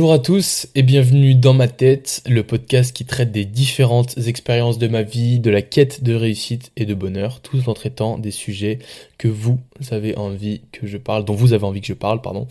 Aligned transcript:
Bonjour 0.00 0.14
à 0.14 0.18
tous 0.18 0.66
et 0.74 0.82
bienvenue 0.82 1.34
dans 1.34 1.52
ma 1.52 1.68
tête, 1.68 2.22
le 2.26 2.42
podcast 2.42 2.96
qui 2.96 3.04
traite 3.04 3.32
des 3.32 3.44
différentes 3.44 4.16
expériences 4.16 4.78
de 4.78 4.88
ma 4.88 5.02
vie, 5.02 5.40
de 5.40 5.50
la 5.50 5.60
quête 5.60 6.02
de 6.02 6.14
réussite 6.14 6.72
et 6.78 6.86
de 6.86 6.94
bonheur, 6.94 7.42
tout 7.42 7.68
en 7.68 7.74
traitant 7.74 8.16
des 8.16 8.30
sujets 8.30 8.78
que 9.18 9.28
vous 9.28 9.58
avez 9.90 10.16
envie 10.16 10.62
que 10.72 10.86
je 10.86 10.96
parle, 10.96 11.26
dont 11.26 11.34
vous 11.34 11.52
avez 11.52 11.64
envie 11.64 11.82
que 11.82 11.86
je 11.86 11.92
parle, 11.92 12.22
pardon. 12.22 12.48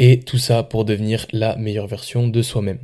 Et 0.00 0.18
tout 0.18 0.36
ça 0.36 0.64
pour 0.64 0.84
devenir 0.84 1.28
la 1.30 1.54
meilleure 1.54 1.86
version 1.86 2.26
de 2.26 2.42
soi-même. 2.42 2.80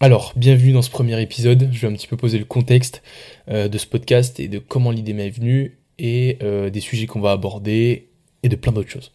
Alors, 0.00 0.32
bienvenue 0.34 0.72
dans 0.72 0.80
ce 0.80 0.90
premier 0.90 1.20
épisode. 1.20 1.68
Je 1.72 1.80
vais 1.82 1.92
un 1.92 1.96
petit 1.96 2.08
peu 2.08 2.16
poser 2.16 2.38
le 2.38 2.46
contexte 2.46 3.02
euh, 3.50 3.68
de 3.68 3.76
ce 3.76 3.86
podcast 3.86 4.40
et 4.40 4.48
de 4.48 4.58
comment 4.58 4.90
l'idée 4.90 5.12
m'est 5.12 5.28
venue 5.28 5.76
et 5.98 6.38
euh, 6.42 6.70
des 6.70 6.80
sujets 6.80 7.06
qu'on 7.06 7.20
va 7.20 7.32
aborder 7.32 8.08
et 8.42 8.48
de 8.48 8.56
plein 8.56 8.72
d'autres 8.72 8.88
choses. 8.88 9.12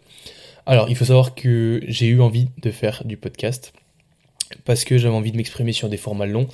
Alors, 0.68 0.88
il 0.90 0.96
faut 0.96 1.06
savoir 1.06 1.34
que 1.34 1.82
j'ai 1.88 2.06
eu 2.06 2.22
envie 2.22 2.50
de 2.62 2.70
faire 2.70 3.02
du 3.04 3.18
podcast 3.18 3.74
parce 4.66 4.84
que 4.84 4.98
j'avais 4.98 5.14
envie 5.14 5.32
de 5.32 5.38
m'exprimer 5.38 5.74
sur 5.74 5.90
des 5.90 5.98
formats 5.98 6.26
longs, 6.26 6.48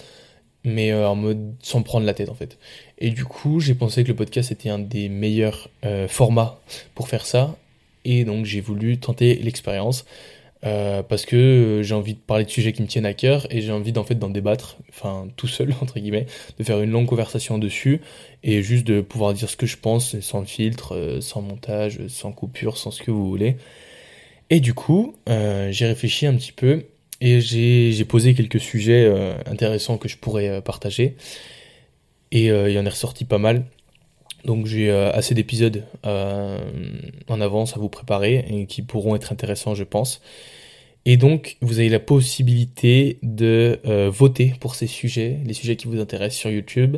mais 0.63 0.91
euh, 0.91 1.07
en 1.07 1.15
mode 1.15 1.55
sans 1.61 1.83
prendre 1.83 2.05
la 2.05 2.13
tête 2.13 2.29
en 2.29 2.35
fait. 2.35 2.57
Et 2.97 3.11
du 3.11 3.25
coup, 3.25 3.59
j'ai 3.59 3.75
pensé 3.75 4.03
que 4.03 4.09
le 4.09 4.15
podcast 4.15 4.51
était 4.51 4.69
un 4.69 4.79
des 4.79 5.09
meilleurs 5.09 5.69
euh, 5.85 6.07
formats 6.07 6.59
pour 6.95 7.07
faire 7.07 7.25
ça, 7.25 7.55
et 8.03 8.25
donc 8.25 8.45
j'ai 8.45 8.61
voulu 8.61 8.97
tenter 8.97 9.35
l'expérience. 9.35 10.05
Euh, 10.63 11.03
parce 11.03 11.27
que 11.27 11.81
j'ai 11.83 11.93
envie 11.93 12.15
de 12.15 12.19
parler 12.19 12.43
de 12.43 12.49
sujets 12.49 12.73
qui 12.73 12.81
me 12.81 12.87
tiennent 12.87 13.05
à 13.05 13.13
cœur 13.13 13.45
et 13.53 13.61
j'ai 13.61 13.71
envie 13.71 13.91
d'en 13.91 14.03
fait 14.03 14.15
d'en 14.15 14.29
débattre, 14.29 14.77
enfin 14.89 15.27
tout 15.35 15.47
seul 15.47 15.75
entre 15.81 15.99
guillemets, 15.99 16.25
de 16.57 16.63
faire 16.63 16.81
une 16.81 16.89
longue 16.89 17.05
conversation 17.05 17.59
dessus 17.59 18.01
et 18.41 18.63
juste 18.63 18.87
de 18.87 19.01
pouvoir 19.01 19.35
dire 19.35 19.47
ce 19.47 19.57
que 19.57 19.67
je 19.67 19.77
pense 19.77 20.19
sans 20.21 20.43
filtre, 20.45 21.19
sans 21.21 21.43
montage, 21.43 22.07
sans 22.07 22.31
coupure, 22.31 22.79
sans 22.79 22.89
ce 22.89 23.03
que 23.03 23.11
vous 23.11 23.29
voulez. 23.29 23.57
Et 24.49 24.59
du 24.59 24.73
coup, 24.73 25.13
j'ai 25.27 25.85
réfléchi 25.85 26.25
un 26.25 26.33
petit 26.33 26.53
peu 26.53 26.83
et 27.21 27.41
j'ai 27.41 28.05
posé 28.05 28.33
quelques 28.33 28.59
sujets 28.59 29.05
euh, 29.05 29.33
intéressants 29.45 29.97
que 29.97 30.07
je 30.07 30.17
pourrais 30.17 30.49
euh, 30.49 30.61
partager. 30.61 31.15
Et 32.31 32.47
il 32.47 32.71
y 32.71 32.79
en 32.79 32.85
est 32.85 32.89
ressorti 32.89 33.23
pas 33.23 33.37
mal. 33.37 33.63
Donc 34.43 34.65
j'ai 34.65 34.91
assez 34.91 35.33
d'épisodes 35.33 35.85
en 36.03 37.41
avance 37.41 37.77
à 37.77 37.79
vous 37.79 37.87
préparer 37.87 38.43
et 38.49 38.65
qui 38.65 38.81
pourront 38.81 39.15
être 39.15 39.31
intéressants, 39.31 39.73
je 39.73 39.85
pense. 39.85 40.21
Et 41.05 41.15
donc, 41.15 41.55
vous 41.61 41.79
avez 41.79 41.87
la 41.87 42.01
possibilité 42.01 43.19
de 43.23 43.79
voter 44.09 44.53
pour 44.59 44.75
ces 44.75 44.87
sujets, 44.87 45.37
les 45.45 45.53
sujets 45.53 45.77
qui 45.77 45.87
vous 45.87 46.01
intéressent 46.01 46.41
sur 46.41 46.49
YouTube. 46.49 46.97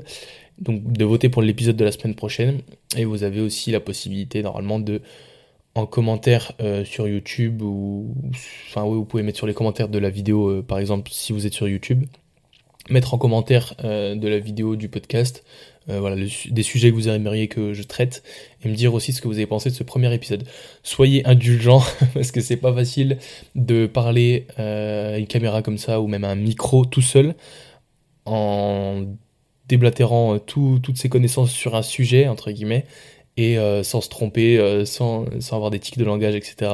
Donc, 0.59 0.91
de 0.91 1.05
voter 1.05 1.29
pour 1.29 1.43
l'épisode 1.43 1.75
de 1.75 1.85
la 1.85 1.91
semaine 1.91 2.15
prochaine. 2.15 2.61
Et 2.97 3.05
vous 3.05 3.23
avez 3.23 3.41
aussi 3.41 3.69
la 3.69 3.79
possibilité, 3.79 4.41
normalement, 4.41 4.79
de 4.79 5.01
en 5.77 5.85
commentaire 5.85 6.53
euh, 6.59 6.83
sur 6.83 7.07
YouTube 7.07 7.61
ou 7.61 8.15
enfin 8.67 8.83
oui, 8.83 8.95
vous 8.95 9.05
pouvez 9.05 9.23
mettre 9.23 9.37
sur 9.37 9.47
les 9.47 9.53
commentaires 9.53 9.89
de 9.89 9.99
la 9.99 10.09
vidéo 10.09 10.49
euh, 10.49 10.61
par 10.61 10.79
exemple 10.79 11.09
si 11.11 11.33
vous 11.33 11.45
êtes 11.45 11.53
sur 11.53 11.67
YouTube. 11.67 12.05
Mettre 12.89 13.13
en 13.13 13.17
commentaire 13.17 13.73
euh, 13.83 14.15
de 14.15 14.27
la 14.27 14.39
vidéo 14.39 14.75
du 14.75 14.89
podcast 14.89 15.43
voilà 15.89 16.17
des 16.17 16.63
sujets 16.63 16.89
que 16.89 16.95
vous 16.95 17.07
aimeriez 17.07 17.47
que 17.47 17.71
je 17.71 17.81
traite 17.81 18.21
et 18.61 18.67
me 18.67 18.75
dire 18.75 18.93
aussi 18.93 19.13
ce 19.13 19.21
que 19.21 19.29
vous 19.29 19.35
avez 19.35 19.45
pensé 19.45 19.69
de 19.69 19.73
ce 19.73 19.83
premier 19.83 20.13
épisode. 20.13 20.43
Soyez 20.83 21.25
indulgents 21.25 21.81
parce 22.13 22.33
que 22.33 22.41
c'est 22.41 22.57
pas 22.57 22.73
facile 22.73 23.19
de 23.55 23.85
parler 23.85 24.47
à 24.57 25.17
une 25.17 25.27
caméra 25.27 25.61
comme 25.61 25.77
ça 25.77 26.01
ou 26.01 26.07
même 26.07 26.25
à 26.25 26.29
un 26.29 26.35
micro 26.35 26.83
tout 26.83 27.01
seul 27.01 27.35
en 28.25 29.05
déblatérant 29.69 30.39
toutes 30.39 30.97
ses 30.97 31.07
connaissances 31.07 31.51
sur 31.51 31.73
un 31.73 31.83
sujet 31.83 32.27
entre 32.27 32.51
guillemets 32.51 32.83
et 33.37 33.57
euh, 33.57 33.83
sans 33.83 34.01
se 34.01 34.09
tromper, 34.09 34.57
euh, 34.57 34.83
sans, 34.83 35.25
sans, 35.39 35.55
avoir 35.55 35.71
des 35.71 35.79
tics 35.79 35.97
de 35.97 36.03
langage, 36.03 36.35
etc. 36.35 36.71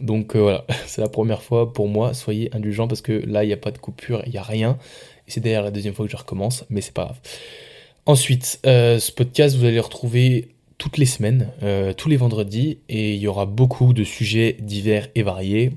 Donc 0.00 0.34
euh, 0.34 0.40
voilà, 0.40 0.64
c'est 0.86 1.02
la 1.02 1.08
première 1.08 1.42
fois 1.42 1.72
pour 1.72 1.88
moi, 1.88 2.14
soyez 2.14 2.54
indulgents 2.54 2.88
parce 2.88 3.02
que 3.02 3.12
là, 3.12 3.44
il 3.44 3.48
n'y 3.48 3.52
a 3.52 3.58
pas 3.58 3.70
de 3.70 3.78
coupure, 3.78 4.22
il 4.26 4.32
n'y 4.32 4.38
a 4.38 4.42
rien. 4.42 4.78
Et 5.28 5.30
c'est 5.30 5.40
d'ailleurs 5.40 5.62
la 5.62 5.70
deuxième 5.70 5.94
fois 5.94 6.06
que 6.06 6.12
je 6.12 6.16
recommence, 6.16 6.64
mais 6.70 6.80
c'est 6.80 6.94
pas 6.94 7.04
grave. 7.04 7.20
Ensuite, 8.06 8.60
ce 8.64 9.10
podcast, 9.12 9.56
vous 9.56 9.64
allez 9.64 9.76
le 9.76 9.80
retrouver 9.80 10.48
toutes 10.76 10.98
les 10.98 11.06
semaines, 11.06 11.48
tous 11.96 12.10
les 12.10 12.18
vendredis, 12.18 12.76
et 12.90 13.14
il 13.14 13.20
y 13.20 13.26
aura 13.26 13.46
beaucoup 13.46 13.94
de 13.94 14.04
sujets 14.04 14.58
divers 14.60 15.08
et 15.14 15.22
variés. 15.22 15.72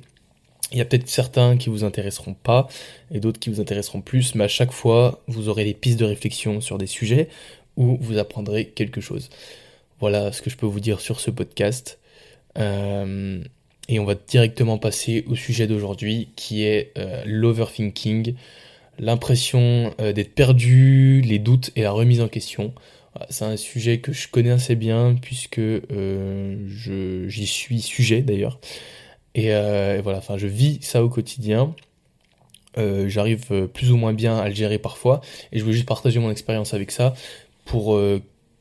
Il 0.73 0.77
y 0.77 0.81
a 0.81 0.85
peut-être 0.85 1.07
certains 1.07 1.55
qui 1.55 1.69
vous 1.69 1.85
intéresseront 1.85 2.33
pas 2.33 2.67
et 3.11 3.21
d'autres 3.21 3.39
qui 3.39 3.49
vous 3.49 3.61
intéresseront 3.61 4.01
plus, 4.01 4.35
mais 4.35 4.43
à 4.43 4.49
chaque 4.49 4.73
fois, 4.73 5.21
vous 5.27 5.47
aurez 5.47 5.63
des 5.63 5.73
pistes 5.73 5.99
de 6.01 6.03
réflexion 6.03 6.59
sur 6.59 6.77
des 6.77 6.87
sujets 6.87 7.29
où 7.77 7.97
vous 8.01 8.17
apprendrez 8.17 8.65
quelque 8.65 8.99
chose. 8.99 9.29
Voilà 9.99 10.31
ce 10.31 10.41
que 10.41 10.49
je 10.49 10.57
peux 10.57 10.67
vous 10.67 10.79
dire 10.79 10.99
sur 10.99 11.19
ce 11.19 11.31
podcast. 11.31 11.99
Euh, 12.57 13.41
et 13.89 13.99
on 13.99 14.05
va 14.05 14.15
directement 14.15 14.77
passer 14.77 15.23
au 15.27 15.35
sujet 15.35 15.67
d'aujourd'hui 15.67 16.29
qui 16.35 16.63
est 16.63 16.91
euh, 16.97 17.23
l'overthinking, 17.25 18.35
l'impression 18.99 19.93
euh, 20.01 20.13
d'être 20.13 20.33
perdu, 20.35 21.21
les 21.21 21.39
doutes 21.39 21.71
et 21.75 21.81
la 21.81 21.91
remise 21.91 22.21
en 22.21 22.27
question. 22.27 22.73
C'est 23.31 23.45
un 23.45 23.57
sujet 23.57 23.99
que 23.99 24.13
je 24.13 24.27
connais 24.27 24.51
assez 24.51 24.75
bien 24.75 25.15
puisque 25.19 25.59
j'y 25.89 27.47
suis 27.47 27.81
sujet 27.81 28.21
d'ailleurs. 28.21 28.59
Et, 29.33 29.47
voilà, 30.03 30.19
enfin 30.19 30.37
je 30.37 30.45
vis 30.45 30.77
ça 30.83 31.03
au 31.03 31.09
quotidien. 31.09 31.73
J'arrive 32.77 33.67
plus 33.73 33.91
ou 33.91 33.97
moins 33.97 34.13
bien 34.13 34.37
à 34.37 34.49
le 34.49 34.53
gérer 34.53 34.77
parfois 34.77 35.21
et 35.51 35.57
je 35.57 35.65
veux 35.65 35.71
juste 35.71 35.87
partager 35.87 36.19
mon 36.19 36.29
expérience 36.29 36.75
avec 36.75 36.91
ça 36.91 37.15
pour 37.65 37.99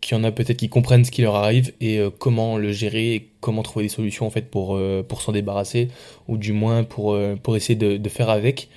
qu'il 0.06 0.16
y 0.16 0.20
en 0.20 0.24
a 0.24 0.30
peut-être 0.30 0.58
qui 0.58 0.68
comprennent 0.68 1.04
ce 1.04 1.10
qui 1.10 1.22
leur 1.22 1.34
arrive 1.34 1.72
et 1.80 1.98
euh, 1.98 2.10
comment 2.16 2.58
le 2.58 2.70
gérer 2.70 3.14
et 3.14 3.28
comment 3.40 3.64
trouver 3.64 3.86
des 3.86 3.88
solutions 3.88 4.24
en 4.24 4.30
fait 4.30 4.48
pour, 4.50 4.76
euh, 4.76 5.04
s'en 5.18 5.32
débarrasser 5.32 5.88
ou 6.28 6.36
du 6.36 6.52
moins 6.52 6.84
pour, 6.84 7.14
euh, 7.14 7.34
essayer 7.56 7.74
de, 7.74 8.08
faire 8.08 8.30
avec. 8.30 8.68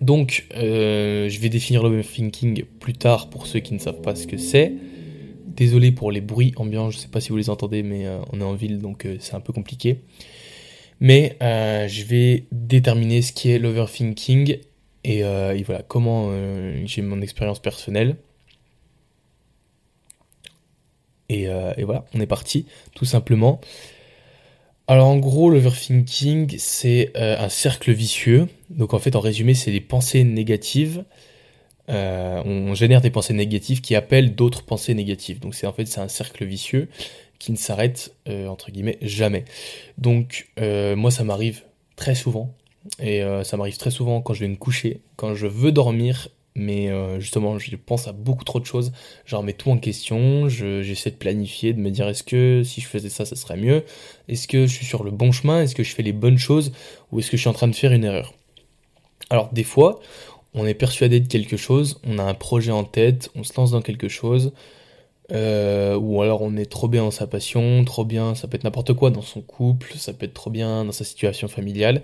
Donc 0.00 0.46
je 0.54 1.38
vais 1.38 1.48
définir 1.50 1.82
l'overthinking 1.82 2.64
plus 2.80 2.94
tard 2.94 3.28
pour 3.28 3.46
ceux 3.46 3.58
qui 3.58 3.74
ne 3.74 3.78
savent 3.78 4.00
pas 4.00 4.14
ce 4.14 4.26
que 4.26 4.38
c'est. 4.38 4.72
Désolé 5.46 5.92
pour 5.92 6.10
les 6.10 6.22
bruits 6.22 6.54
ambiants, 6.56 6.90
je 6.90 6.96
ne 6.96 7.02
sais 7.02 7.08
pas 7.08 7.20
si 7.20 7.28
vous 7.28 7.36
les 7.36 7.50
entendez 7.50 7.82
mais 7.82 8.06
on 8.32 8.40
est 8.40 8.44
en 8.44 8.54
ville 8.54 8.78
donc 8.78 9.06
c'est 9.18 9.34
un 9.34 9.40
peu 9.40 9.52
compliqué. 9.52 9.98
Mais 11.00 11.36
je 11.40 12.04
vais 12.04 12.44
déterminer 12.50 13.20
ce 13.20 13.32
qui 13.32 13.50
est 13.50 13.58
l'overthinking 13.58 14.56
et, 15.04 15.22
voilà 15.22 15.82
comment 15.86 16.30
j'ai 16.86 17.02
mon 17.02 17.20
expérience 17.20 17.58
personnelle. 17.58 18.16
Euh, 21.30 21.74
et, 21.76 21.84
voilà, 21.84 22.04
on 22.14 22.20
est 22.20 22.26
parti, 22.26 22.66
tout 22.94 23.04
simplement. 23.04 23.60
Alors 24.86 25.08
en 25.08 25.18
gros, 25.18 25.50
l'overthinking, 25.50 26.56
c'est 26.58 27.12
euh, 27.16 27.36
un 27.38 27.50
cercle 27.50 27.92
vicieux. 27.92 28.48
Donc 28.70 28.94
en 28.94 28.98
fait, 28.98 29.16
en 29.16 29.20
résumé, 29.20 29.54
c'est 29.54 29.70
des 29.70 29.82
pensées 29.82 30.24
négatives. 30.24 31.04
Euh, 31.90 32.42
on 32.44 32.74
génère 32.74 33.00
des 33.00 33.10
pensées 33.10 33.34
négatives 33.34 33.80
qui 33.80 33.94
appellent 33.94 34.34
d'autres 34.34 34.64
pensées 34.64 34.94
négatives. 34.94 35.40
Donc 35.40 35.54
c'est 35.54 35.66
en 35.66 35.72
fait 35.72 35.86
c'est 35.86 36.00
un 36.00 36.08
cercle 36.08 36.44
vicieux 36.44 36.88
qui 37.38 37.52
ne 37.52 37.56
s'arrête 37.56 38.14
entre 38.26 38.70
guillemets 38.70 38.98
jamais. 39.00 39.44
Donc 39.96 40.48
moi 40.58 41.10
ça 41.10 41.24
m'arrive 41.24 41.62
très 41.96 42.14
souvent 42.14 42.52
et 43.00 43.22
ça 43.44 43.56
m'arrive 43.56 43.78
très 43.78 43.90
souvent 43.90 44.20
quand 44.20 44.34
je 44.34 44.40
vais 44.40 44.48
me 44.48 44.56
coucher, 44.56 45.00
quand 45.16 45.34
je 45.34 45.46
veux 45.46 45.72
dormir 45.72 46.28
mais 46.58 46.90
euh, 46.90 47.20
justement 47.20 47.58
je 47.58 47.74
pense 47.76 48.08
à 48.08 48.12
beaucoup 48.12 48.44
trop 48.44 48.60
de 48.60 48.66
choses, 48.66 48.92
je 49.24 49.36
remets 49.36 49.52
tout 49.54 49.70
en 49.70 49.78
question, 49.78 50.48
j'essaie 50.48 51.10
de 51.10 51.16
planifier, 51.16 51.72
de 51.72 51.80
me 51.80 51.90
dire 51.90 52.08
est-ce 52.08 52.22
que 52.22 52.62
si 52.64 52.80
je 52.80 52.86
faisais 52.86 53.08
ça 53.08 53.24
ça 53.24 53.36
serait 53.36 53.56
mieux, 53.56 53.84
est-ce 54.28 54.48
que 54.48 54.66
je 54.66 54.72
suis 54.72 54.86
sur 54.86 55.04
le 55.04 55.10
bon 55.10 55.32
chemin, 55.32 55.62
est-ce 55.62 55.74
que 55.74 55.84
je 55.84 55.94
fais 55.94 56.02
les 56.02 56.12
bonnes 56.12 56.38
choses? 56.38 56.72
Ou 57.12 57.20
est-ce 57.20 57.30
que 57.30 57.36
je 57.36 57.42
suis 57.42 57.50
en 57.50 57.54
train 57.54 57.68
de 57.68 57.74
faire 57.74 57.92
une 57.92 58.04
erreur? 58.04 58.34
Alors 59.30 59.50
des 59.52 59.64
fois 59.64 60.00
on 60.54 60.66
est 60.66 60.74
persuadé 60.74 61.20
de 61.20 61.28
quelque 61.28 61.56
chose, 61.56 62.00
on 62.04 62.18
a 62.18 62.24
un 62.24 62.34
projet 62.34 62.72
en 62.72 62.84
tête, 62.84 63.30
on 63.34 63.44
se 63.44 63.52
lance 63.56 63.70
dans 63.70 63.82
quelque 63.82 64.08
chose, 64.08 64.52
euh, 65.30 65.96
ou 65.96 66.22
alors 66.22 66.40
on 66.42 66.56
est 66.56 66.70
trop 66.70 66.88
bien 66.88 67.02
dans 67.02 67.10
sa 67.10 67.26
passion, 67.26 67.84
trop 67.84 68.04
bien, 68.04 68.34
ça 68.34 68.48
peut 68.48 68.56
être 68.56 68.64
n'importe 68.64 68.94
quoi 68.94 69.10
dans 69.10 69.22
son 69.22 69.42
couple, 69.42 69.92
ça 69.96 70.12
peut 70.12 70.24
être 70.26 70.34
trop 70.34 70.50
bien 70.50 70.84
dans 70.84 70.92
sa 70.92 71.04
situation 71.04 71.48
familiale, 71.48 72.02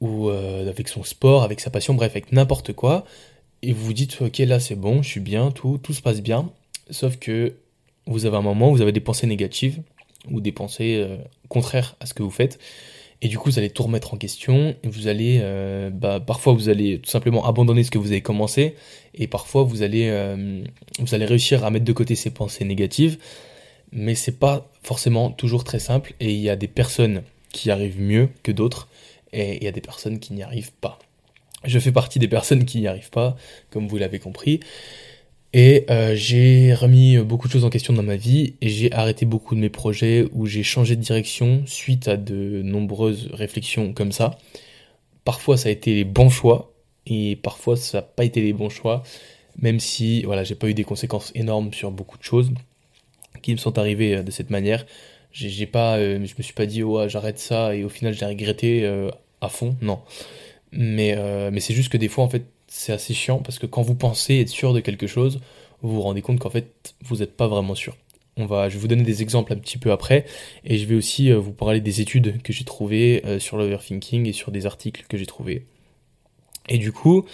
ou 0.00 0.28
euh, 0.28 0.68
avec 0.68 0.88
son 0.88 1.02
sport, 1.02 1.42
avec 1.42 1.60
sa 1.60 1.70
passion, 1.70 1.94
bref, 1.94 2.12
avec 2.12 2.32
n'importe 2.32 2.72
quoi 2.72 3.04
et 3.62 3.72
vous 3.72 3.84
vous 3.84 3.92
dites, 3.92 4.20
ok, 4.20 4.38
là 4.38 4.60
c'est 4.60 4.74
bon, 4.74 5.02
je 5.02 5.08
suis 5.08 5.20
bien, 5.20 5.50
tout, 5.50 5.78
tout 5.78 5.92
se 5.92 6.02
passe 6.02 6.22
bien, 6.22 6.50
sauf 6.90 7.16
que 7.18 7.54
vous 8.06 8.26
avez 8.26 8.36
un 8.36 8.42
moment 8.42 8.70
où 8.70 8.76
vous 8.76 8.82
avez 8.82 8.92
des 8.92 9.00
pensées 9.00 9.26
négatives 9.26 9.82
ou 10.30 10.40
des 10.40 10.52
pensées 10.52 10.96
euh, 10.96 11.16
contraires 11.48 11.96
à 12.00 12.06
ce 12.06 12.14
que 12.14 12.22
vous 12.22 12.30
faites, 12.30 12.58
et 13.22 13.28
du 13.28 13.38
coup 13.38 13.50
vous 13.50 13.58
allez 13.58 13.70
tout 13.70 13.82
remettre 13.82 14.14
en 14.14 14.16
question, 14.16 14.76
et 14.82 14.88
vous 14.88 15.08
allez, 15.08 15.38
euh, 15.40 15.90
bah, 15.90 16.20
parfois 16.20 16.52
vous 16.52 16.68
allez 16.68 17.00
tout 17.00 17.10
simplement 17.10 17.46
abandonner 17.46 17.82
ce 17.82 17.90
que 17.90 17.98
vous 17.98 18.12
avez 18.12 18.22
commencé, 18.22 18.74
et 19.14 19.26
parfois 19.26 19.62
vous 19.62 19.82
allez, 19.82 20.08
euh, 20.08 20.62
vous 20.98 21.14
allez 21.14 21.24
réussir 21.24 21.64
à 21.64 21.70
mettre 21.70 21.84
de 21.84 21.92
côté 21.92 22.14
ces 22.14 22.30
pensées 22.30 22.64
négatives, 22.64 23.18
mais 23.92 24.14
c'est 24.14 24.38
pas 24.38 24.70
forcément 24.82 25.30
toujours 25.30 25.64
très 25.64 25.78
simple, 25.78 26.14
et 26.20 26.32
il 26.32 26.40
y 26.40 26.50
a 26.50 26.56
des 26.56 26.68
personnes 26.68 27.22
qui 27.52 27.70
arrivent 27.70 28.00
mieux 28.00 28.28
que 28.42 28.52
d'autres, 28.52 28.88
et 29.32 29.56
il 29.56 29.64
y 29.64 29.68
a 29.68 29.72
des 29.72 29.80
personnes 29.80 30.18
qui 30.18 30.34
n'y 30.34 30.42
arrivent 30.42 30.72
pas. 30.80 30.98
Je 31.64 31.78
fais 31.78 31.92
partie 31.92 32.18
des 32.18 32.28
personnes 32.28 32.64
qui 32.64 32.80
n'y 32.80 32.86
arrivent 32.86 33.10
pas, 33.10 33.36
comme 33.70 33.88
vous 33.88 33.96
l'avez 33.98 34.18
compris. 34.18 34.60
Et 35.52 35.86
euh, 35.90 36.14
j'ai 36.14 36.74
remis 36.74 37.18
beaucoup 37.18 37.48
de 37.48 37.52
choses 37.52 37.64
en 37.64 37.70
question 37.70 37.92
dans 37.94 38.02
ma 38.02 38.16
vie 38.16 38.54
et 38.60 38.68
j'ai 38.68 38.92
arrêté 38.92 39.24
beaucoup 39.24 39.54
de 39.54 39.60
mes 39.60 39.70
projets 39.70 40.28
où 40.32 40.44
j'ai 40.46 40.62
changé 40.62 40.96
de 40.96 41.00
direction 41.00 41.62
suite 41.66 42.08
à 42.08 42.16
de 42.16 42.62
nombreuses 42.62 43.30
réflexions 43.32 43.92
comme 43.94 44.12
ça. 44.12 44.38
parfois 45.24 45.56
ça 45.56 45.68
a 45.68 45.72
été 45.72 45.94
les 45.94 46.04
bons 46.04 46.30
choix, 46.30 46.72
et 47.06 47.36
parfois 47.36 47.76
ça 47.76 47.98
n'a 47.98 48.02
pas 48.02 48.24
été 48.24 48.40
les 48.42 48.52
bons 48.52 48.68
choix, 48.70 49.02
même 49.60 49.80
si 49.80 50.22
voilà, 50.24 50.44
j'ai 50.44 50.54
pas 50.54 50.68
eu 50.68 50.74
des 50.74 50.84
conséquences 50.84 51.32
énormes 51.34 51.72
sur 51.72 51.90
beaucoup 51.90 52.18
de 52.18 52.22
choses 52.24 52.52
qui 53.42 53.52
me 53.52 53.58
sont 53.58 53.78
arrivées 53.78 54.16
euh, 54.16 54.22
de 54.22 54.30
cette 54.30 54.50
manière. 54.50 54.86
J'ai 55.32 55.66
pas, 55.66 55.98
euh, 55.98 56.16
je 56.24 56.34
me 56.38 56.42
suis 56.42 56.54
pas 56.54 56.66
dit 56.66 56.82
ouais 56.82 57.08
j'arrête 57.08 57.38
ça 57.38 57.74
et 57.74 57.84
au 57.84 57.88
final 57.90 58.14
j'ai 58.14 58.24
regretté 58.26 58.84
euh, 58.84 59.10
à 59.40 59.48
fond, 59.48 59.76
non. 59.82 60.00
Mais, 60.72 61.16
mais 61.50 61.60
c'est 61.60 61.74
juste 61.74 61.90
que 61.90 61.96
des 61.96 62.08
fois 62.08 62.24
en 62.24 62.28
fait 62.28 62.44
c'est 62.68 62.92
assez 62.92 63.14
chiant 63.14 63.38
parce 63.38 63.58
que 63.58 63.66
quand 63.66 63.82
vous 63.82 63.94
pensez 63.94 64.40
être 64.40 64.48
sûr 64.48 64.72
de 64.72 64.80
quelque 64.80 65.06
chose, 65.06 65.40
vous 65.82 65.94
vous 65.94 66.02
rendez 66.02 66.22
compte 66.22 66.38
qu'en 66.40 66.50
fait 66.50 66.94
vous 67.02 67.16
n'êtes 67.16 67.36
pas 67.36 67.46
vraiment 67.48 67.74
sûr. 67.74 67.96
On 68.36 68.46
va, 68.46 68.68
je 68.68 68.74
vais 68.74 68.80
vous 68.80 68.88
donner 68.88 69.04
des 69.04 69.22
exemples 69.22 69.52
un 69.52 69.56
petit 69.56 69.78
peu 69.78 69.92
après 69.92 70.26
et 70.64 70.76
je 70.76 70.86
vais 70.86 70.96
aussi 70.96 71.32
vous 71.32 71.52
parler 71.52 71.80
des 71.80 72.00
études 72.00 72.42
que 72.42 72.52
j'ai 72.52 72.64
trouvées 72.64 73.22
sur 73.38 73.56
l'overthinking 73.56 74.26
et 74.26 74.32
sur 74.32 74.50
des 74.50 74.66
articles 74.66 75.04
que 75.08 75.16
j'ai 75.16 75.26
trouvés. 75.26 75.66
Et 76.68 76.78
du 76.78 76.92
coup, 76.92 77.24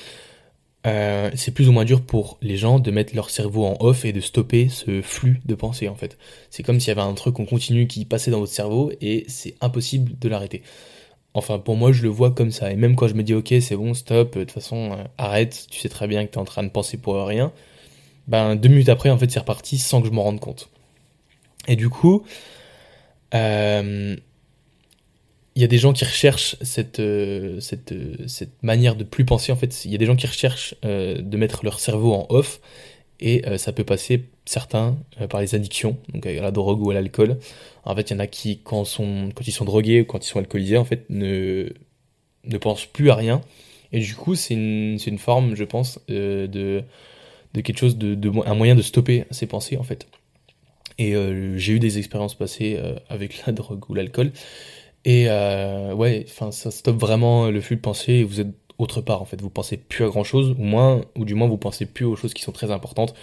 euh, 0.86 1.30
c'est 1.36 1.52
plus 1.52 1.68
ou 1.68 1.72
moins 1.72 1.84
dur 1.84 2.02
pour 2.02 2.38
les 2.42 2.56
gens 2.56 2.80
de 2.80 2.90
mettre 2.90 3.14
leur 3.14 3.30
cerveau 3.30 3.64
en 3.64 3.76
off 3.80 4.04
et 4.04 4.12
de 4.12 4.20
stopper 4.20 4.68
ce 4.68 5.00
flux 5.00 5.40
de 5.44 5.54
pensée 5.54 5.88
en 5.88 5.94
fait. 5.94 6.18
C'est 6.50 6.62
comme 6.62 6.80
s'il 6.80 6.88
y 6.88 6.90
avait 6.90 7.00
un 7.00 7.14
truc 7.14 7.38
en 7.38 7.44
continu 7.44 7.86
qui 7.86 8.04
passait 8.04 8.30
dans 8.30 8.40
votre 8.40 8.52
cerveau 8.52 8.90
et 9.00 9.24
c'est 9.28 9.54
impossible 9.60 10.18
de 10.18 10.28
l'arrêter. 10.28 10.62
Enfin 11.34 11.58
pour 11.58 11.76
moi 11.76 11.92
je 11.92 12.02
le 12.02 12.08
vois 12.08 12.30
comme 12.30 12.50
ça 12.50 12.70
et 12.70 12.76
même 12.76 12.94
quand 12.96 13.08
je 13.08 13.14
me 13.14 13.22
dis 13.22 13.34
ok 13.34 13.54
c'est 13.60 13.76
bon 13.76 13.94
stop 13.94 14.36
de 14.36 14.44
toute 14.44 14.52
façon 14.52 14.92
euh, 14.92 15.04
arrête 15.16 15.66
tu 15.70 15.80
sais 15.80 15.88
très 15.88 16.06
bien 16.06 16.26
que 16.26 16.32
tu 16.32 16.38
es 16.38 16.40
en 16.40 16.44
train 16.44 16.62
de 16.62 16.68
penser 16.68 16.98
pour 16.98 17.26
rien 17.26 17.52
ben 18.28 18.54
deux 18.54 18.68
minutes 18.68 18.90
après 18.90 19.08
en 19.10 19.16
fait 19.16 19.30
c'est 19.30 19.38
reparti 19.40 19.78
sans 19.78 20.02
que 20.02 20.08
je 20.08 20.12
m'en 20.12 20.22
rende 20.22 20.40
compte. 20.40 20.68
Et 21.68 21.76
du 21.76 21.88
coup 21.88 22.24
euh, 23.34 24.16
il 25.54 25.62
y 25.62 25.64
a 25.64 25.68
des 25.68 25.78
gens 25.78 25.92
qui 25.92 26.04
recherchent 26.04 26.56
cette, 26.62 26.98
euh, 27.00 27.60
cette, 27.60 27.92
euh, 27.92 28.16
manière 28.62 28.96
de 28.96 29.04
plus 29.04 29.24
penser. 29.24 29.52
En 29.52 29.56
fait, 29.56 29.84
il 29.84 29.90
y 29.90 29.94
a 29.94 29.98
des 29.98 30.06
gens 30.06 30.16
qui 30.16 30.26
recherchent 30.26 30.74
euh, 30.84 31.20
de 31.20 31.36
mettre 31.36 31.64
leur 31.64 31.80
cerveau 31.80 32.12
en 32.14 32.26
off. 32.30 32.60
Et 33.24 33.44
ça 33.56 33.72
peut 33.72 33.84
passer, 33.84 34.24
certains, 34.44 34.96
par 35.30 35.40
les 35.40 35.54
addictions, 35.54 35.96
donc 36.12 36.26
à 36.26 36.32
la 36.32 36.50
drogue 36.50 36.84
ou 36.84 36.90
à 36.90 36.94
l'alcool. 36.94 37.38
En 37.84 37.94
fait, 37.94 38.10
il 38.10 38.14
y 38.14 38.16
en 38.16 38.20
a 38.20 38.26
qui, 38.26 38.60
quand, 38.62 38.82
ils 38.82 39.52
sont 39.52 39.64
drogués 39.64 40.02
ou 40.02 40.04
quand 40.04 40.24
ils 40.24 40.28
sont 40.28 40.38
alcoolisés, 40.38 40.76
en 40.76 40.84
fait, 40.84 41.04
ne, 41.10 41.68
ne 42.44 42.58
pensent 42.58 42.86
plus 42.86 43.10
à 43.10 43.14
rien. 43.14 43.40
Et 43.92 44.00
du 44.00 44.14
coup, 44.14 44.34
c'est 44.34 44.54
une, 44.54 44.98
une, 45.06 45.18
forme, 45.18 45.54
je 45.54 45.64
pense, 45.64 46.00
de, 46.08 46.48
de 47.54 47.60
quelque 47.60 47.78
chose, 47.78 47.96
de, 47.96 48.14
de, 48.14 48.32
un 48.46 48.54
moyen 48.54 48.74
de 48.74 48.82
stopper 48.82 49.24
ces 49.30 49.46
pensées, 49.46 49.76
en 49.76 49.84
fait. 49.84 50.08
Et 50.98 51.14
j'ai 51.56 51.74
eu 51.74 51.78
des 51.78 51.98
expériences 51.98 52.34
passées 52.34 52.80
avec 53.08 53.42
la 53.46 53.52
drogue 53.52 53.88
ou 53.90 53.94
l'alcool. 53.94 54.32
Et 55.04 55.26
euh, 55.28 55.94
ouais, 55.94 56.24
enfin, 56.28 56.50
ça 56.50 56.70
stoppe 56.70 56.98
vraiment 56.98 57.50
le 57.50 57.60
flux 57.60 57.76
de 57.76 57.80
pensée 57.80 58.12
et 58.14 58.24
vous 58.24 58.40
êtes 58.40 58.54
autre 58.78 59.00
part 59.00 59.22
en 59.22 59.24
fait. 59.24 59.40
Vous 59.40 59.50
pensez 59.50 59.76
plus 59.76 60.04
à 60.04 60.08
grand 60.08 60.24
chose, 60.24 60.50
ou 60.58 60.62
moins, 60.62 61.02
ou 61.16 61.24
du 61.24 61.34
moins 61.34 61.48
vous 61.48 61.58
pensez 61.58 61.86
plus 61.86 62.04
aux 62.04 62.16
choses 62.16 62.34
qui 62.34 62.42
sont 62.42 62.52
très 62.52 62.70
importantes. 62.70 63.14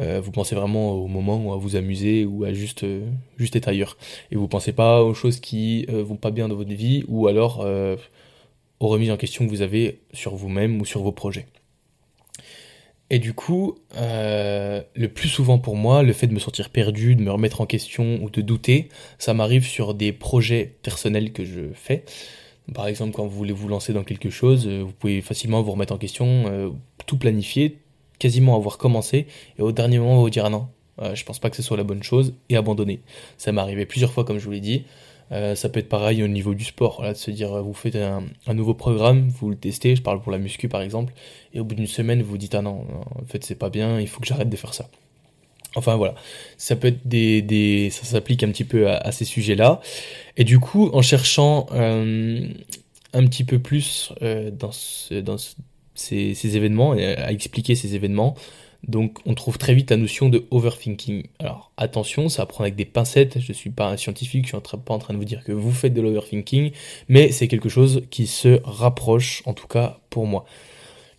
Euh, 0.00 0.20
vous 0.20 0.32
pensez 0.32 0.54
vraiment 0.54 0.92
au 0.92 1.06
moment 1.06 1.44
où 1.44 1.52
à 1.52 1.56
vous 1.56 1.76
amuser 1.76 2.24
ou 2.24 2.44
à 2.44 2.52
juste, 2.52 2.84
euh, 2.84 3.06
juste 3.36 3.54
être 3.56 3.68
ailleurs. 3.68 3.96
Et 4.30 4.36
vous 4.36 4.48
pensez 4.48 4.72
pas 4.72 5.02
aux 5.02 5.14
choses 5.14 5.40
qui 5.40 5.86
euh, 5.88 6.02
vont 6.02 6.16
pas 6.16 6.30
bien 6.30 6.48
dans 6.48 6.56
votre 6.56 6.72
vie 6.72 7.04
ou 7.08 7.28
alors 7.28 7.64
aux 8.80 8.88
remises 8.88 9.10
en 9.10 9.16
question 9.16 9.44
que 9.46 9.50
vous 9.50 9.62
avez 9.62 10.00
sur 10.12 10.34
vous-même 10.34 10.80
ou 10.80 10.84
sur 10.84 11.02
vos 11.02 11.12
projets. 11.12 11.46
Et 13.10 13.18
du 13.18 13.34
coup, 13.34 13.76
le 13.94 15.06
plus 15.06 15.28
souvent 15.28 15.58
pour 15.58 15.76
moi, 15.76 16.02
le 16.02 16.12
fait 16.12 16.26
de 16.26 16.32
me 16.32 16.38
sentir 16.38 16.70
perdu, 16.70 17.14
de 17.14 17.22
me 17.22 17.30
remettre 17.30 17.60
en 17.60 17.66
question 17.66 18.22
ou 18.22 18.30
de 18.30 18.40
douter, 18.40 18.88
ça 19.18 19.34
m'arrive 19.34 19.66
sur 19.66 19.94
des 19.94 20.12
projets 20.12 20.76
personnels 20.82 21.32
que 21.32 21.44
je 21.44 21.72
fais. 21.74 22.04
Par 22.74 22.86
exemple, 22.86 23.12
quand 23.12 23.24
vous 23.26 23.36
voulez 23.36 23.52
vous 23.52 23.68
lancer 23.68 23.92
dans 23.92 24.04
quelque 24.04 24.30
chose, 24.30 24.66
vous 24.66 24.92
pouvez 24.92 25.20
facilement 25.20 25.62
vous 25.62 25.72
remettre 25.72 25.92
en 25.92 25.98
question, 25.98 26.74
tout 27.06 27.18
planifier, 27.18 27.78
quasiment 28.18 28.56
avoir 28.56 28.78
commencé, 28.78 29.26
et 29.58 29.62
au 29.62 29.72
dernier 29.72 29.98
moment, 29.98 30.20
vous 30.20 30.30
dire 30.30 30.44
ah 30.44 30.50
non, 30.50 30.68
je 31.14 31.24
pense 31.24 31.38
pas 31.38 31.50
que 31.50 31.56
ce 31.56 31.62
soit 31.62 31.76
la 31.76 31.84
bonne 31.84 32.02
chose, 32.02 32.34
et 32.48 32.56
abandonner. 32.56 33.00
Ça 33.36 33.52
m'est 33.52 33.60
arrivé 33.60 33.86
plusieurs 33.86 34.12
fois, 34.12 34.24
comme 34.24 34.38
je 34.38 34.44
vous 34.44 34.52
l'ai 34.52 34.60
dit. 34.60 34.84
Euh, 35.32 35.54
ça 35.54 35.68
peut 35.68 35.80
être 35.80 35.88
pareil 35.88 36.22
au 36.22 36.28
niveau 36.28 36.54
du 36.54 36.64
sport, 36.64 37.02
de 37.02 37.14
se 37.14 37.30
dire 37.30 37.62
vous 37.62 37.72
faites 37.72 37.96
un, 37.96 38.54
nouveau 38.54 38.74
programme, 38.74 39.28
vous 39.28 39.50
le 39.50 39.56
testez, 39.56 39.96
je 39.96 40.02
parle 40.02 40.20
pour 40.20 40.32
la 40.32 40.38
muscu 40.38 40.68
par 40.68 40.82
exemple, 40.82 41.14
et 41.52 41.60
au 41.60 41.64
bout 41.64 41.74
d'une 41.74 41.86
semaine 41.86 42.22
vous 42.22 42.36
dites 42.36 42.54
ah 42.54 42.62
non, 42.62 42.84
en 43.14 43.24
fait 43.26 43.42
c'est 43.44 43.54
pas 43.54 43.70
bien, 43.70 44.00
il 44.00 44.08
faut 44.08 44.20
que 44.20 44.26
j'arrête 44.26 44.50
de 44.50 44.56
faire 44.56 44.74
ça. 44.74 44.88
Enfin 45.76 45.96
voilà, 45.96 46.14
ça 46.56 46.76
peut 46.76 46.88
être 46.88 47.06
des, 47.06 47.42
des 47.42 47.90
ça 47.90 48.04
s'applique 48.04 48.42
un 48.42 48.50
petit 48.50 48.64
peu 48.64 48.88
à, 48.88 49.10
ces 49.12 49.24
sujets-là, 49.24 49.80
et 50.36 50.44
du 50.44 50.60
coup 50.60 50.90
en 50.92 51.02
cherchant 51.02 51.66
euh, 51.72 52.46
un 53.12 53.26
petit 53.26 53.44
peu 53.44 53.58
plus 53.58 54.12
euh, 54.22 54.50
dans, 54.50 54.70
dans 55.22 55.36
ces, 55.94 56.56
événements, 56.56 56.92
à 56.92 57.32
expliquer 57.32 57.74
ces 57.74 57.94
événements, 57.94 58.34
donc 58.88 59.18
on 59.24 59.34
trouve 59.34 59.58
très 59.58 59.74
vite 59.74 59.90
la 59.90 59.96
notion 59.96 60.28
de 60.28 60.46
overthinking. 60.50 61.24
Alors 61.38 61.72
attention, 61.76 62.28
ça 62.28 62.44
prend 62.46 62.64
avec 62.64 62.76
des 62.76 62.84
pincettes, 62.84 63.40
je 63.40 63.48
ne 63.48 63.54
suis 63.54 63.70
pas 63.70 63.88
un 63.88 63.96
scientifique, 63.96 64.46
je 64.48 64.56
ne 64.56 64.60
suis 64.60 64.78
pas 64.78 64.94
en 64.94 64.98
train 64.98 65.14
de 65.14 65.18
vous 65.18 65.24
dire 65.24 65.44
que 65.44 65.52
vous 65.52 65.72
faites 65.72 65.94
de 65.94 66.02
l'overthinking, 66.02 66.72
mais 67.08 67.32
c'est 67.32 67.48
quelque 67.48 67.68
chose 67.68 68.02
qui 68.10 68.26
se 68.26 68.60
rapproche, 68.64 69.42
en 69.46 69.54
tout 69.54 69.66
cas 69.66 70.00
pour 70.10 70.26
moi. 70.26 70.44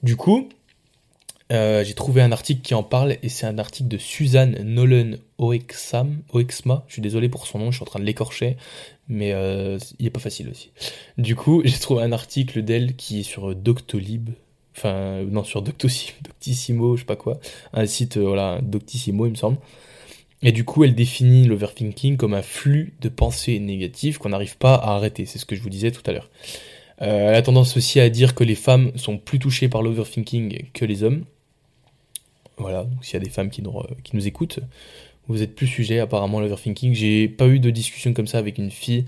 Du 0.03 0.15
coup, 0.15 0.49
euh, 1.51 1.83
j'ai 1.83 1.93
trouvé 1.93 2.21
un 2.21 2.31
article 2.31 2.61
qui 2.61 2.73
en 2.73 2.83
parle, 2.83 3.17
et 3.23 3.29
c'est 3.29 3.45
un 3.45 3.57
article 3.57 3.89
de 3.89 3.97
Suzanne 3.97 4.61
Nolan 4.63 5.11
Oexam, 5.37 6.21
Oexma, 6.33 6.83
je 6.87 6.93
suis 6.93 7.01
désolé 7.01 7.29
pour 7.29 7.47
son 7.47 7.59
nom, 7.59 7.71
je 7.71 7.77
suis 7.77 7.83
en 7.83 7.87
train 7.87 7.99
de 7.99 8.05
l'écorcher, 8.05 8.57
mais 9.07 9.31
euh, 9.33 9.77
il 9.99 10.05
est 10.05 10.11
pas 10.11 10.19
facile 10.19 10.49
aussi. 10.49 10.71
Du 11.17 11.35
coup, 11.35 11.61
j'ai 11.65 11.77
trouvé 11.77 12.03
un 12.03 12.11
article 12.11 12.61
d'elle 12.61 12.95
qui 12.95 13.21
est 13.21 13.23
sur 13.23 13.55
Doctolib, 13.55 14.29
enfin 14.75 15.23
non 15.29 15.43
sur 15.43 15.61
Doctissimo, 16.23 16.95
je 16.95 17.01
sais 17.01 17.05
pas 17.05 17.15
quoi, 17.15 17.39
un 17.73 17.85
site 17.85 18.17
euh, 18.17 18.27
voilà 18.27 18.59
Doctissimo 18.61 19.25
il 19.25 19.31
me 19.31 19.35
semble. 19.35 19.57
Et 20.41 20.51
du 20.51 20.63
coup, 20.63 20.83
elle 20.83 20.93
définit 20.93 21.45
l'overthinking 21.45 22.17
comme 22.17 22.35
un 22.35 22.43
flux 22.43 22.93
de 23.01 23.09
pensées 23.09 23.57
négatives 23.59 24.19
qu'on 24.19 24.29
n'arrive 24.29 24.57
pas 24.57 24.75
à 24.75 24.91
arrêter. 24.91 25.25
C'est 25.25 25.39
ce 25.39 25.45
que 25.45 25.55
je 25.55 25.61
vous 25.61 25.71
disais 25.71 25.89
tout 25.91 26.03
à 26.05 26.11
l'heure. 26.11 26.29
Euh, 27.01 27.29
elle 27.29 27.35
a 27.35 27.41
tendance 27.41 27.75
aussi 27.77 27.99
à 27.99 28.09
dire 28.09 28.35
que 28.35 28.43
les 28.43 28.53
femmes 28.53 28.91
sont 28.95 29.17
plus 29.17 29.39
touchées 29.39 29.69
par 29.69 29.81
l'overthinking 29.81 30.65
que 30.73 30.85
les 30.85 31.03
hommes. 31.03 31.25
Voilà, 32.57 32.83
donc 32.83 33.03
s'il 33.03 33.15
y 33.15 33.17
a 33.17 33.25
des 33.25 33.31
femmes 33.31 33.49
qui 33.49 33.63
nous, 33.63 33.73
qui 34.03 34.15
nous 34.15 34.27
écoutent, 34.27 34.59
vous 35.27 35.41
êtes 35.41 35.55
plus 35.55 35.67
sujet 35.67 35.99
apparemment 35.99 36.37
à 36.37 36.41
l'overthinking. 36.41 36.93
J'ai 36.93 37.27
pas 37.27 37.47
eu 37.47 37.59
de 37.59 37.69
discussion 37.69 38.13
comme 38.13 38.27
ça 38.27 38.37
avec 38.37 38.57
une 38.57 38.71
fille 38.71 39.05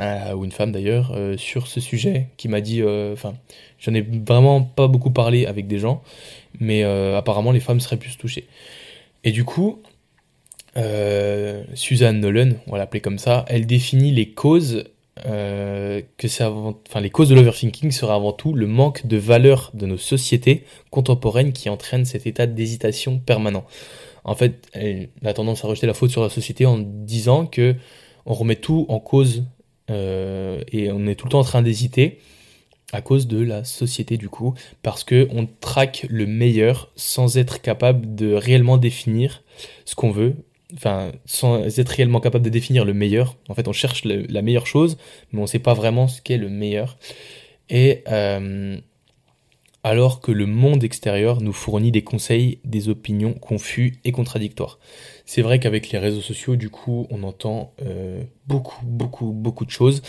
euh, 0.00 0.32
ou 0.34 0.44
une 0.44 0.52
femme 0.52 0.70
d'ailleurs, 0.70 1.12
euh, 1.14 1.36
sur 1.36 1.66
ce 1.66 1.80
sujet, 1.80 2.28
qui 2.36 2.48
m'a 2.48 2.60
dit, 2.60 2.82
euh, 2.82 3.12
enfin, 3.12 3.34
j'en 3.80 3.94
ai 3.94 4.00
vraiment 4.00 4.62
pas 4.62 4.86
beaucoup 4.86 5.10
parlé 5.10 5.46
avec 5.46 5.66
des 5.66 5.78
gens, 5.78 6.02
mais 6.60 6.82
apparemment 6.82 7.52
les 7.52 7.60
femmes 7.60 7.80
seraient 7.80 7.96
plus 7.96 8.16
touchées. 8.16 8.46
Et 9.24 9.32
du 9.32 9.44
coup, 9.44 9.82
Suzanne 11.74 12.20
Nolan, 12.20 12.50
on 12.66 12.72
va 12.72 12.78
l'appeler 12.78 13.00
comme 13.00 13.18
ça, 13.18 13.44
elle 13.48 13.66
définit 13.66 14.12
les 14.12 14.30
causes 14.30 14.84
que 15.16 16.28
c'est 16.28 16.44
enfin 16.44 17.00
les 17.00 17.10
causes 17.10 17.28
de 17.28 17.34
l'overthinking 17.34 17.90
seraient 17.90 18.14
avant 18.14 18.32
tout 18.32 18.54
le 18.54 18.68
manque 18.68 19.04
de 19.04 19.16
valeur 19.16 19.72
de 19.74 19.84
nos 19.84 19.96
sociétés 19.96 20.64
contemporaines 20.90 21.52
qui 21.52 21.68
entraîne 21.68 22.04
cet 22.04 22.26
état 22.28 22.46
d'hésitation 22.46 23.18
permanent. 23.18 23.64
En 24.22 24.36
fait, 24.36 24.68
elle 24.72 25.08
a 25.24 25.32
tendance 25.32 25.64
à 25.64 25.68
rejeter 25.68 25.88
la 25.88 25.94
faute 25.94 26.10
sur 26.10 26.22
la 26.22 26.28
société 26.28 26.66
en 26.66 26.78
disant 26.78 27.46
que 27.46 27.74
on 28.26 28.34
remet 28.34 28.56
tout 28.56 28.86
en 28.88 29.00
cause 29.00 29.44
euh, 29.90 30.62
et 30.70 30.90
on 30.92 31.06
est 31.06 31.14
tout 31.14 31.26
le 31.26 31.30
temps 31.30 31.40
en 31.40 31.44
train 31.44 31.62
d'hésiter 31.62 32.18
à 32.92 33.02
cause 33.02 33.26
de 33.26 33.42
la 33.42 33.64
société 33.64 34.16
du 34.16 34.28
coup, 34.28 34.54
parce 34.82 35.04
que 35.04 35.28
on 35.30 35.46
traque 35.46 36.06
le 36.08 36.26
meilleur 36.26 36.90
sans 36.96 37.36
être 37.36 37.60
capable 37.60 38.14
de 38.14 38.32
réellement 38.32 38.78
définir 38.78 39.42
ce 39.84 39.94
qu'on 39.94 40.10
veut, 40.10 40.36
enfin 40.74 41.12
sans 41.26 41.78
être 41.78 41.88
réellement 41.90 42.20
capable 42.20 42.44
de 42.44 42.50
définir 42.50 42.84
le 42.84 42.94
meilleur. 42.94 43.36
En 43.48 43.54
fait, 43.54 43.68
on 43.68 43.72
cherche 43.72 44.04
la 44.04 44.42
meilleure 44.42 44.66
chose, 44.66 44.96
mais 45.32 45.40
on 45.40 45.42
ne 45.42 45.48
sait 45.48 45.58
pas 45.58 45.74
vraiment 45.74 46.08
ce 46.08 46.22
qu'est 46.22 46.38
le 46.38 46.48
meilleur. 46.48 46.96
Et 47.70 48.02
euh, 48.08 48.78
alors 49.84 50.20
que 50.20 50.32
le 50.32 50.46
monde 50.46 50.82
extérieur 50.82 51.40
nous 51.40 51.52
fournit 51.52 51.92
des 51.92 52.02
conseils, 52.02 52.58
des 52.64 52.88
opinions 52.88 53.32
confus 53.32 53.98
et 54.04 54.12
contradictoires. 54.12 54.78
C'est 55.24 55.42
vrai 55.42 55.60
qu'avec 55.60 55.90
les 55.90 55.98
réseaux 55.98 56.20
sociaux, 56.20 56.56
du 56.56 56.68
coup, 56.68 57.06
on 57.10 57.22
entend 57.22 57.72
euh, 57.82 58.22
beaucoup, 58.46 58.84
beaucoup, 58.84 59.32
beaucoup 59.32 59.64
de 59.64 59.70
choses. 59.70 60.02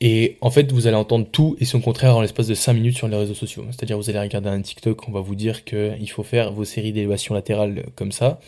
Et 0.00 0.36
en 0.40 0.50
fait, 0.50 0.70
vous 0.72 0.86
allez 0.86 0.96
entendre 0.96 1.26
tout 1.30 1.56
et 1.60 1.64
son 1.64 1.80
contraire 1.80 2.16
en 2.16 2.20
l'espace 2.20 2.46
de 2.46 2.54
5 2.54 2.74
minutes 2.74 2.96
sur 2.96 3.08
les 3.08 3.16
réseaux 3.16 3.34
sociaux. 3.34 3.64
C'est-à-dire, 3.70 3.96
vous 3.96 4.10
allez 4.10 4.20
regarder 4.20 4.48
un 4.48 4.60
TikTok, 4.60 5.08
on 5.08 5.12
va 5.12 5.20
vous 5.20 5.34
dire 5.34 5.64
qu'il 5.64 6.10
faut 6.10 6.22
faire 6.22 6.52
vos 6.52 6.64
séries 6.64 6.92
d'élévation 6.92 7.34
latérale 7.34 7.86
comme 7.96 8.12
ça. 8.12 8.40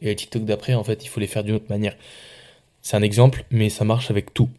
Et 0.00 0.06
le 0.06 0.16
TikTok 0.16 0.44
d'après, 0.44 0.74
en 0.74 0.84
fait, 0.84 1.04
il 1.04 1.08
faut 1.08 1.20
les 1.20 1.26
faire 1.26 1.44
d'une 1.44 1.54
autre 1.54 1.68
manière. 1.68 1.96
C'est 2.82 2.96
un 2.96 3.02
exemple, 3.02 3.44
mais 3.50 3.70
ça 3.70 3.84
marche 3.84 4.10
avec 4.10 4.34
tout. 4.34 4.50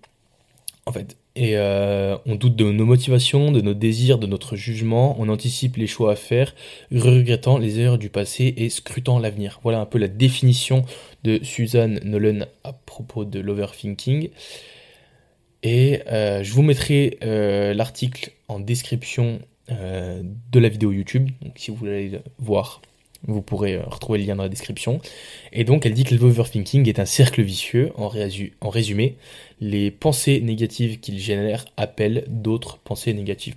En 0.85 0.91
fait, 0.91 1.17
et 1.35 1.57
euh, 1.57 2.17
on 2.25 2.35
doute 2.35 2.55
de 2.55 2.71
nos 2.71 2.85
motivations, 2.85 3.51
de 3.51 3.59
nos 3.59 3.73
désirs, 3.73 4.19
de 4.19 4.27
notre 4.27 4.55
jugement, 4.55 5.15
on 5.19 5.27
anticipe 5.27 5.75
les 5.75 5.87
choix 5.87 6.13
à 6.13 6.15
faire, 6.15 6.55
regrettant 6.93 7.57
les 7.57 7.79
erreurs 7.79 7.97
du 7.97 8.09
passé 8.09 8.53
et 8.55 8.69
scrutant 8.69 9.19
l'avenir. 9.19 9.59
Voilà 9.63 9.79
un 9.79 9.85
peu 9.85 9.97
la 9.97 10.07
définition 10.07 10.85
de 11.23 11.43
Suzanne 11.43 11.99
Nolan 12.03 12.45
à 12.63 12.71
propos 12.71 13.25
de 13.25 13.39
l'overthinking. 13.39 14.29
Et 15.63 16.01
je 16.07 16.53
vous 16.53 16.61
mettrai 16.61 17.17
l'article 17.21 18.31
en 18.47 18.59
description 18.59 19.39
de 19.69 20.59
la 20.59 20.69
vidéo 20.69 20.91
YouTube. 20.91 21.31
Donc 21.41 21.53
si 21.57 21.71
vous 21.71 21.77
voulez 21.77 21.91
aller 21.91 22.19
voir, 22.37 22.81
vous 23.27 23.41
pourrez 23.41 23.77
retrouver 23.77 24.19
le 24.19 24.25
lien 24.25 24.35
dans 24.35 24.43
la 24.43 24.49
description. 24.49 24.99
Et 25.53 25.63
donc 25.63 25.85
elle 25.85 25.93
dit 25.93 26.03
que 26.03 26.15
l'overthinking 26.15 26.87
est 26.87 26.99
un 26.99 27.05
cercle 27.05 27.41
vicieux. 27.41 27.91
En, 27.95 28.09
en 28.61 28.69
résumé, 28.69 29.17
les 29.59 29.91
pensées 29.91 30.41
négatives 30.41 30.99
qu'il 30.99 31.19
génère 31.19 31.65
appellent 31.77 32.25
d'autres 32.27 32.77
pensées 32.79 33.13
négatives. 33.13 33.55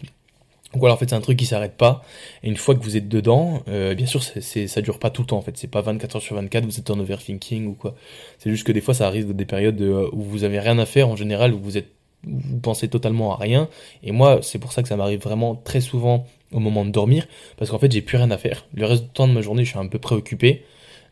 Donc 0.72 0.80
voilà, 0.80 0.94
en 0.94 0.98
fait, 0.98 1.08
c'est 1.08 1.16
un 1.16 1.20
truc 1.22 1.38
qui 1.38 1.46
s'arrête 1.46 1.76
pas. 1.76 2.02
Et 2.42 2.48
une 2.48 2.56
fois 2.56 2.74
que 2.74 2.82
vous 2.82 2.96
êtes 2.96 3.08
dedans, 3.08 3.62
euh, 3.68 3.94
bien 3.94 4.04
sûr, 4.04 4.22
c'est, 4.22 4.66
ça 4.66 4.82
dure 4.82 4.98
pas 4.98 5.08
tout 5.08 5.22
le 5.22 5.26
temps. 5.26 5.38
En 5.38 5.42
fait, 5.42 5.56
c'est 5.56 5.68
pas 5.68 5.80
24 5.80 6.16
heures 6.16 6.22
sur 6.22 6.36
24, 6.36 6.66
vous 6.66 6.78
êtes 6.78 6.90
en 6.90 6.98
overthinking 7.00 7.66
ou 7.66 7.72
quoi. 7.72 7.94
C'est 8.38 8.50
juste 8.50 8.66
que 8.66 8.72
des 8.72 8.82
fois, 8.82 8.92
ça 8.92 9.06
arrive 9.06 9.34
des 9.34 9.46
périodes 9.46 9.80
euh, 9.80 10.10
où 10.12 10.22
vous 10.22 10.44
avez 10.44 10.60
rien 10.60 10.78
à 10.78 10.84
faire 10.84 11.08
en 11.08 11.16
général, 11.16 11.54
où 11.54 11.58
vous 11.58 11.78
êtes, 11.78 11.88
vous 12.24 12.58
pensez 12.58 12.88
totalement 12.88 13.32
à 13.32 13.36
rien. 13.36 13.68
Et 14.02 14.12
moi, 14.12 14.40
c'est 14.42 14.58
pour 14.58 14.72
ça 14.72 14.82
que 14.82 14.88
ça 14.88 14.96
m'arrive 14.96 15.20
vraiment 15.20 15.54
très 15.54 15.80
souvent 15.80 16.26
au 16.52 16.60
moment 16.60 16.84
de 16.84 16.90
dormir, 16.90 17.26
parce 17.56 17.70
qu'en 17.70 17.78
fait, 17.78 17.90
j'ai 17.92 18.02
plus 18.02 18.16
rien 18.16 18.30
à 18.30 18.38
faire. 18.38 18.66
Le 18.74 18.86
reste 18.86 19.04
du 19.04 19.08
temps 19.10 19.28
de 19.28 19.32
ma 19.32 19.42
journée, 19.42 19.64
je 19.64 19.70
suis 19.70 19.78
un 19.78 19.86
peu 19.86 19.98
préoccupé. 19.98 20.64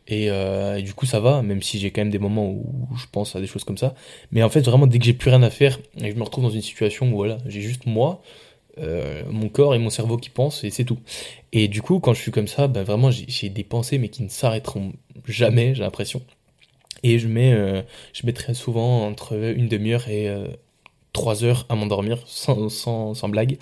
Et, 0.07 0.29
euh, 0.31 0.81
du 0.81 0.93
coup, 0.93 1.05
ça 1.05 1.19
va, 1.19 1.41
même 1.41 1.61
si 1.61 1.79
j'ai 1.79 1.91
quand 1.91 2.01
même 2.01 2.09
des 2.11 2.19
moments 2.19 2.49
où 2.49 2.87
je 2.97 3.05
pense 3.11 3.35
à 3.35 3.41
des 3.41 3.47
choses 3.47 3.63
comme 3.63 3.77
ça. 3.77 3.93
Mais 4.31 4.41
en 4.41 4.49
fait, 4.49 4.61
vraiment, 4.61 4.87
dès 4.87 4.99
que 4.99 5.05
j'ai 5.05 5.13
plus 5.13 5.29
rien 5.29 5.43
à 5.43 5.49
faire 5.49 5.79
et 6.01 6.11
je 6.11 6.15
me 6.15 6.23
retrouve 6.23 6.45
dans 6.45 6.49
une 6.49 6.61
situation 6.61 7.11
où 7.11 7.15
voilà, 7.15 7.37
j'ai 7.45 7.61
juste 7.61 7.85
moi, 7.85 8.21
euh, 8.79 9.23
mon 9.29 9.49
corps 9.49 9.75
et 9.75 9.79
mon 9.79 9.89
cerveau 9.89 10.17
qui 10.17 10.29
pensent 10.29 10.63
et 10.63 10.69
c'est 10.69 10.85
tout. 10.85 10.99
Et 11.51 11.67
du 11.67 11.81
coup, 11.81 11.99
quand 11.99 12.13
je 12.13 12.21
suis 12.21 12.31
comme 12.31 12.47
ça, 12.47 12.67
ben 12.67 12.83
vraiment, 12.83 13.11
j'ai 13.11 13.49
des 13.49 13.63
pensées 13.63 13.97
mais 13.97 14.09
qui 14.09 14.23
ne 14.23 14.29
s'arrêteront 14.29 14.93
jamais, 15.25 15.75
j'ai 15.75 15.83
l'impression. 15.83 16.21
Et 17.03 17.19
je 17.19 17.27
mets, 17.27 17.53
euh, 17.53 17.81
je 18.13 18.25
mets 18.25 18.33
très 18.33 18.53
souvent 18.53 19.05
entre 19.05 19.35
une 19.35 19.67
demi-heure 19.67 20.07
et 20.07 20.33
trois 21.13 21.43
heures 21.43 21.65
à 21.69 21.75
m'endormir, 21.75 22.19
sans, 22.27 22.69
sans, 22.69 23.13
sans, 23.13 23.29
blague. 23.29 23.57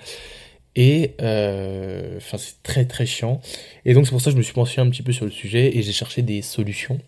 Et 0.75 1.13
enfin, 1.19 2.37
c'est 2.37 2.61
très 2.63 2.85
très 2.85 3.05
chiant. 3.05 3.41
Et 3.85 3.93
donc 3.93 4.05
c'est 4.05 4.11
pour 4.11 4.21
ça 4.21 4.25
que 4.25 4.33
je 4.33 4.37
me 4.37 4.43
suis 4.43 4.53
penché 4.53 4.81
un 4.81 4.89
petit 4.89 5.03
peu 5.03 5.11
sur 5.11 5.25
le 5.25 5.31
sujet 5.31 5.77
et 5.77 5.81
j'ai 5.81 5.93
cherché 5.93 6.21
des 6.21 6.41
solutions. 6.41 6.99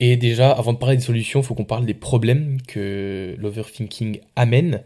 Et 0.00 0.16
déjà, 0.16 0.52
avant 0.52 0.72
de 0.72 0.78
parler 0.78 0.96
des 0.96 1.02
solutions, 1.02 1.40
il 1.40 1.44
faut 1.44 1.54
qu'on 1.54 1.64
parle 1.64 1.84
des 1.84 1.94
problèmes 1.94 2.58
que 2.62 3.34
l'overthinking 3.38 4.20
amène. 4.36 4.82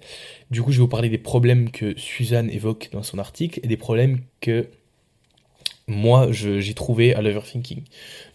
Du 0.50 0.62
coup, 0.62 0.72
je 0.72 0.78
vais 0.78 0.82
vous 0.82 0.88
parler 0.88 1.10
des 1.10 1.18
problèmes 1.18 1.70
que 1.70 1.94
Suzanne 1.98 2.48
évoque 2.50 2.88
dans 2.92 3.02
son 3.02 3.18
article 3.18 3.60
et 3.62 3.68
des 3.68 3.76
problèmes 3.76 4.20
que 4.40 4.68
moi 5.86 6.32
j'ai 6.32 6.74
trouvé 6.74 7.14
à 7.14 7.20
l'overthinking. 7.20 7.82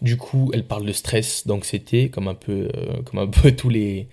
Du 0.02 0.16
coup, 0.16 0.50
elle 0.54 0.64
parle 0.66 0.86
de 0.86 0.92
stress, 0.92 1.46
d'anxiété, 1.48 2.10
comme 2.10 2.28
un 2.28 2.34
peu, 2.34 2.68
euh, 2.76 3.02
comme 3.04 3.18
un 3.18 3.26
peu 3.42 3.50
tous 3.50 3.70
les, 3.70 4.06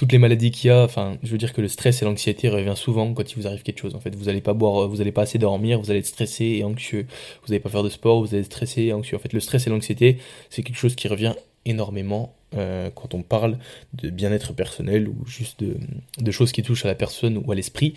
toutes 0.00 0.12
les 0.12 0.18
maladies 0.18 0.50
qu'il 0.50 0.68
y 0.68 0.70
a. 0.70 0.82
Enfin, 0.82 1.18
je 1.22 1.30
veux 1.30 1.36
dire 1.36 1.52
que 1.52 1.60
le 1.60 1.68
stress 1.68 2.00
et 2.00 2.06
l'anxiété 2.06 2.48
reviennent 2.48 2.74
souvent 2.74 3.12
quand 3.12 3.30
il 3.30 3.36
vous 3.36 3.46
arrive 3.46 3.62
quelque 3.62 3.80
chose. 3.80 3.94
En 3.94 4.00
fait, 4.00 4.14
vous 4.16 4.24
n'allez 4.24 4.40
pas 4.40 4.54
boire, 4.54 4.88
vous 4.88 4.96
n'allez 4.96 5.12
pas 5.12 5.22
assez 5.22 5.36
dormir, 5.36 5.78
vous 5.78 5.90
allez 5.90 6.00
être 6.00 6.06
stressé 6.06 6.46
et 6.46 6.64
anxieux. 6.64 7.06
Vous 7.42 7.48
n'allez 7.48 7.60
pas 7.60 7.68
faire 7.68 7.82
de 7.82 7.90
sport, 7.90 8.18
vous 8.18 8.28
allez 8.28 8.38
être 8.38 8.46
stressé 8.46 8.84
et 8.84 8.92
anxieux. 8.94 9.18
En 9.18 9.20
fait, 9.20 9.34
le 9.34 9.40
stress 9.40 9.66
et 9.66 9.70
l'anxiété, 9.70 10.16
c'est 10.48 10.62
quelque 10.62 10.78
chose 10.78 10.94
qui 10.94 11.06
revient 11.06 11.34
énormément 11.66 12.34
euh, 12.56 12.88
quand 12.94 13.12
on 13.12 13.22
parle 13.22 13.58
de 13.92 14.08
bien-être 14.08 14.54
personnel 14.54 15.06
ou 15.06 15.26
juste 15.26 15.62
de, 15.62 16.30
choses 16.30 16.50
qui 16.50 16.62
touchent 16.62 16.86
à 16.86 16.88
la 16.88 16.94
personne 16.94 17.36
ou 17.44 17.52
à 17.52 17.54
l'esprit. 17.54 17.92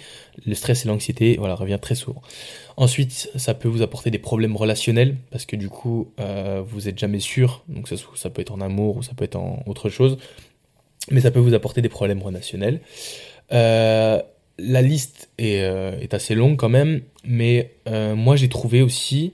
Le 0.46 0.56
stress 0.56 0.84
et 0.84 0.90
l'anxiété, 0.90 1.38
voilà, 1.40 1.56
revient 1.56 1.80
très 1.82 1.96
souvent. 1.96 2.22
Ensuite, 2.76 3.32
ça 3.38 3.54
peut 3.54 3.70
vous 3.70 3.82
apporter 3.82 4.12
des 4.12 4.20
problèmes 4.20 4.58
relationnels 4.58 5.16
parce 5.32 5.46
que 5.46 5.56
du 5.56 5.70
coup, 5.70 6.12
euh, 6.20 6.62
vous 6.66 6.90
êtes 6.90 7.00
jamais 7.00 7.22
sûr. 7.22 7.64
Donc 7.70 7.88
ça, 7.88 7.96
ça 8.16 8.30
peut 8.30 8.42
être 8.42 8.52
en 8.52 8.60
amour 8.60 8.98
ou 8.98 9.04
ça 9.04 9.14
peut 9.14 9.24
être 9.24 9.38
en 9.38 9.64
autre 9.68 9.88
chose, 9.88 10.18
mais 11.12 11.22
ça 11.22 11.32
peut 11.32 11.40
vous 11.40 11.54
apporter 11.54 11.82
des 11.82 11.90
problèmes 11.90 12.22
relationnels. 12.22 12.80
Euh, 13.52 14.22
la 14.60 14.82
liste 14.82 15.30
est, 15.38 15.62
est, 15.62 16.14
assez 16.14 16.36
longue 16.36 16.58
quand 16.58 16.70
même, 16.70 17.02
mais 17.26 17.72
moi 17.88 18.36
j'ai 18.36 18.50
trouvé 18.50 18.82
aussi 18.82 19.34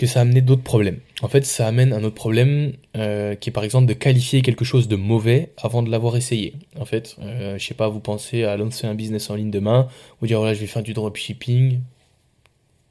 que 0.00 0.06
ça 0.06 0.22
amenait 0.22 0.40
d'autres 0.40 0.62
problèmes. 0.62 0.98
En 1.20 1.28
fait, 1.28 1.44
ça 1.44 1.66
amène 1.66 1.92
un 1.92 2.02
autre 2.04 2.14
problème 2.14 2.72
euh, 2.96 3.34
qui 3.34 3.50
est 3.50 3.52
par 3.52 3.64
exemple 3.64 3.84
de 3.84 3.92
qualifier 3.92 4.40
quelque 4.40 4.64
chose 4.64 4.88
de 4.88 4.96
mauvais 4.96 5.50
avant 5.58 5.82
de 5.82 5.90
l'avoir 5.90 6.16
essayé. 6.16 6.54
En 6.78 6.86
fait, 6.86 7.16
euh, 7.20 7.58
je 7.58 7.66
sais 7.66 7.74
pas, 7.74 7.86
vous 7.88 8.00
pensez 8.00 8.44
à 8.44 8.56
lancer 8.56 8.86
un 8.86 8.94
business 8.94 9.28
en 9.28 9.34
ligne 9.34 9.50
demain, 9.50 9.88
vous 10.22 10.26
dire 10.26 10.38
voilà, 10.38 10.54
je 10.54 10.60
vais 10.60 10.66
faire 10.66 10.82
du 10.82 10.94
dropshipping. 10.94 11.80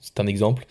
C'est 0.02 0.20
un 0.20 0.28
exemple. 0.28 0.66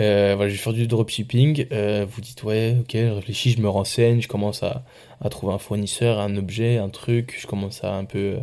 Euh, 0.00 0.36
je 0.40 0.44
vais 0.44 0.56
faire 0.56 0.72
du 0.72 0.86
dropshipping. 0.86 1.66
Euh, 1.72 2.06
vous 2.08 2.20
dites 2.20 2.42
ouais, 2.42 2.76
ok, 2.80 2.90
je 2.92 3.12
réfléchis, 3.12 3.52
je 3.52 3.60
me 3.60 3.68
renseigne, 3.68 4.20
je 4.20 4.28
commence 4.28 4.62
à, 4.62 4.84
trouver 5.30 5.54
un 5.54 5.58
fournisseur, 5.58 6.18
un 6.20 6.36
objet, 6.36 6.78
un 6.78 6.88
truc. 6.88 7.36
Je 7.40 7.46
commence 7.46 7.84
à 7.84 7.94
un 7.94 8.04
peu 8.04 8.38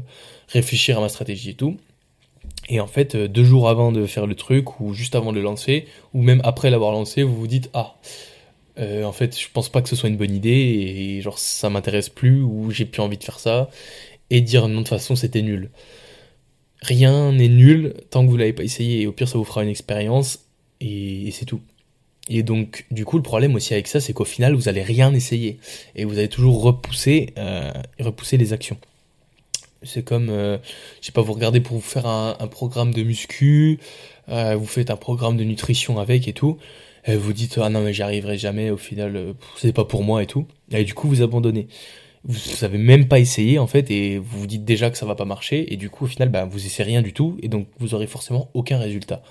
réfléchir 0.48 0.98
à 0.98 1.02
ma 1.02 1.10
stratégie 1.10 1.52
et 1.52 1.56
tout. 1.56 1.78
Et 2.70 2.80
en 2.80 2.88
fait, 2.88 3.16
euh, 3.16 3.28
deux 3.28 3.44
jours 3.44 3.70
avant 3.70 3.92
de 3.92 4.06
faire 4.06 4.28
le 4.28 4.36
truc, 4.36 4.80
ou 4.80 4.94
juste 4.94 5.16
avant 5.16 5.32
de 5.32 5.38
le 5.38 5.44
lancer, 5.44 5.88
ou 6.14 6.22
même 6.22 6.42
après 6.44 6.70
l'avoir 6.70 6.92
lancé, 6.92 7.24
vous 7.24 7.36
vous 7.36 7.48
dites 7.48 7.70
Ah, 7.74 7.96
euh, 8.80 9.04
en 9.04 9.12
fait, 9.12 9.38
je 9.38 9.48
pense 9.52 9.70
pas 9.70 9.82
que 9.82 9.90
ce 9.90 9.96
soit 9.96 10.10
une 10.10 10.18
bonne 10.18 10.34
idée, 10.34 10.50
et 10.50 11.22
genre 11.22 11.38
ça 11.38 11.70
m'intéresse 11.70 12.10
plus, 12.10 12.42
ou 12.42 12.72
j'ai 12.72 12.86
plus 12.86 13.02
envie 13.02 13.18
de 13.18 13.24
faire 13.24 13.40
ça, 13.40 13.70
et 14.30 14.42
dire 14.42 14.68
non, 14.68 14.76
de 14.76 14.80
toute 14.80 14.90
façon, 14.90 15.16
c'était 15.16 15.42
nul. 15.42 15.70
Rien 16.82 17.32
n'est 17.32 17.48
nul 17.48 17.94
tant 18.10 18.26
que 18.26 18.30
vous 18.30 18.38
l'avez 18.38 18.54
pas 18.54 18.64
essayé, 18.64 19.02
et 19.02 19.08
au 19.08 19.12
pire, 19.12 19.28
ça 19.28 19.38
vous 19.38 19.44
fera 19.44 19.64
une 19.64 19.70
expérience, 19.70 20.40
et, 20.80 21.30
c'est 21.32 21.46
tout. 21.46 21.62
Et 22.30 22.44
donc, 22.44 22.86
du 22.92 23.06
coup, 23.06 23.18
le 23.18 23.24
problème 23.24 23.56
aussi 23.56 23.74
avec 23.74 23.88
ça, 23.88 24.00
c'est 24.00 24.14
qu'au 24.14 24.26
final, 24.26 24.54
vous 24.56 24.68
allez 24.70 24.82
rien 24.84 25.14
essayer, 25.14 25.60
et 25.96 26.06
vous 26.06 26.18
allez 26.18 26.30
toujours 26.30 26.62
repousser, 26.62 27.34
euh, 27.38 27.72
repousser 28.00 28.38
les 28.38 28.54
actions. 28.54 28.78
C'est 29.84 30.04
comme, 30.04 30.30
euh, 30.30 30.58
je 31.02 31.08
sais 31.08 31.12
pas, 31.12 31.22
vous 31.22 31.34
regardez 31.34 31.60
pour 31.60 31.76
vous 31.78 31.82
faire 31.82 32.06
un, 32.06 32.36
programme 32.48 32.94
de 32.94 33.02
muscu, 33.02 33.80
euh, 34.30 34.56
vous 34.56 34.68
faites 34.68 34.92
un 34.92 34.96
programme 34.96 35.38
de 35.38 35.44
nutrition 35.44 35.98
avec 36.00 36.28
et 36.28 36.34
tout, 36.34 36.60
et 37.06 37.16
vous 37.16 37.34
dites 37.34 37.58
ah 37.62 37.70
non 37.70 37.82
mais 37.82 37.94
j'y 37.94 38.04
arriverai 38.04 38.38
jamais, 38.38 38.70
au 38.70 38.78
final 38.78 39.16
euh, 39.16 39.34
c'est 39.58 39.74
pas 39.74 39.86
pour 39.86 40.04
moi 40.04 40.22
et 40.22 40.28
tout, 40.28 40.46
et 40.72 40.84
du 40.84 40.94
coup 40.94 41.08
vous 41.08 41.24
abandonnez. 41.24 41.68
Vous, 42.24 42.38
savez 42.38 42.78
même 42.78 43.08
pas 43.08 43.20
essayé 43.20 43.58
en 43.58 43.68
fait 43.68 43.90
et 43.90 44.20
vous 44.20 44.42
vous 44.42 44.48
dites 44.48 44.64
déjà 44.64 44.92
que 44.92 44.98
ça 44.98 45.08
va 45.08 45.16
pas 45.16 45.26
marcher 45.26 45.74
et 45.74 45.78
du 45.78 45.90
coup 45.90 46.06
au 46.06 46.08
final 46.08 46.30
bah, 46.30 46.46
vous 46.46 46.66
essayez 46.66 46.84
rien 46.84 47.02
du 47.02 47.14
tout 47.14 47.38
et 47.42 47.48
donc 47.48 47.68
vous 47.80 47.96
aurez 47.96 48.08
forcément 48.08 48.50
aucun 48.54 48.78
résultat. 48.78 49.24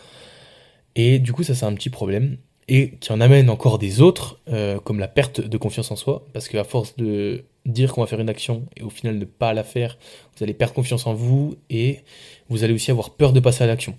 Et 0.96 1.20
du 1.20 1.32
coup 1.32 1.44
ça 1.44 1.54
c'est 1.54 1.66
un 1.66 1.74
petit 1.74 1.90
problème 1.90 2.36
et 2.66 2.92
qui 3.00 3.12
en 3.12 3.20
amène 3.20 3.48
encore 3.48 3.78
des 3.78 4.00
autres 4.00 4.40
comme 4.84 4.98
la 4.98 5.08
perte 5.08 5.40
de 5.40 5.56
confiance 5.56 5.92
en 5.92 5.96
soi 5.96 6.26
parce 6.32 6.48
qu'à 6.48 6.64
force 6.64 6.96
de 6.96 7.44
dire 7.66 7.92
qu'on 7.92 8.00
va 8.00 8.06
faire 8.06 8.20
une 8.20 8.28
action 8.28 8.66
et 8.76 8.82
au 8.82 8.90
final 8.90 9.18
ne 9.18 9.24
pas 9.24 9.52
la 9.52 9.64
faire, 9.64 9.98
vous 10.36 10.44
allez 10.44 10.54
perdre 10.54 10.74
confiance 10.74 11.06
en 11.06 11.14
vous 11.14 11.56
et 11.68 12.00
vous 12.48 12.64
allez 12.64 12.72
aussi 12.72 12.90
avoir 12.90 13.10
peur 13.10 13.32
de 13.32 13.40
passer 13.40 13.64
à 13.64 13.66
l'action. 13.66 13.96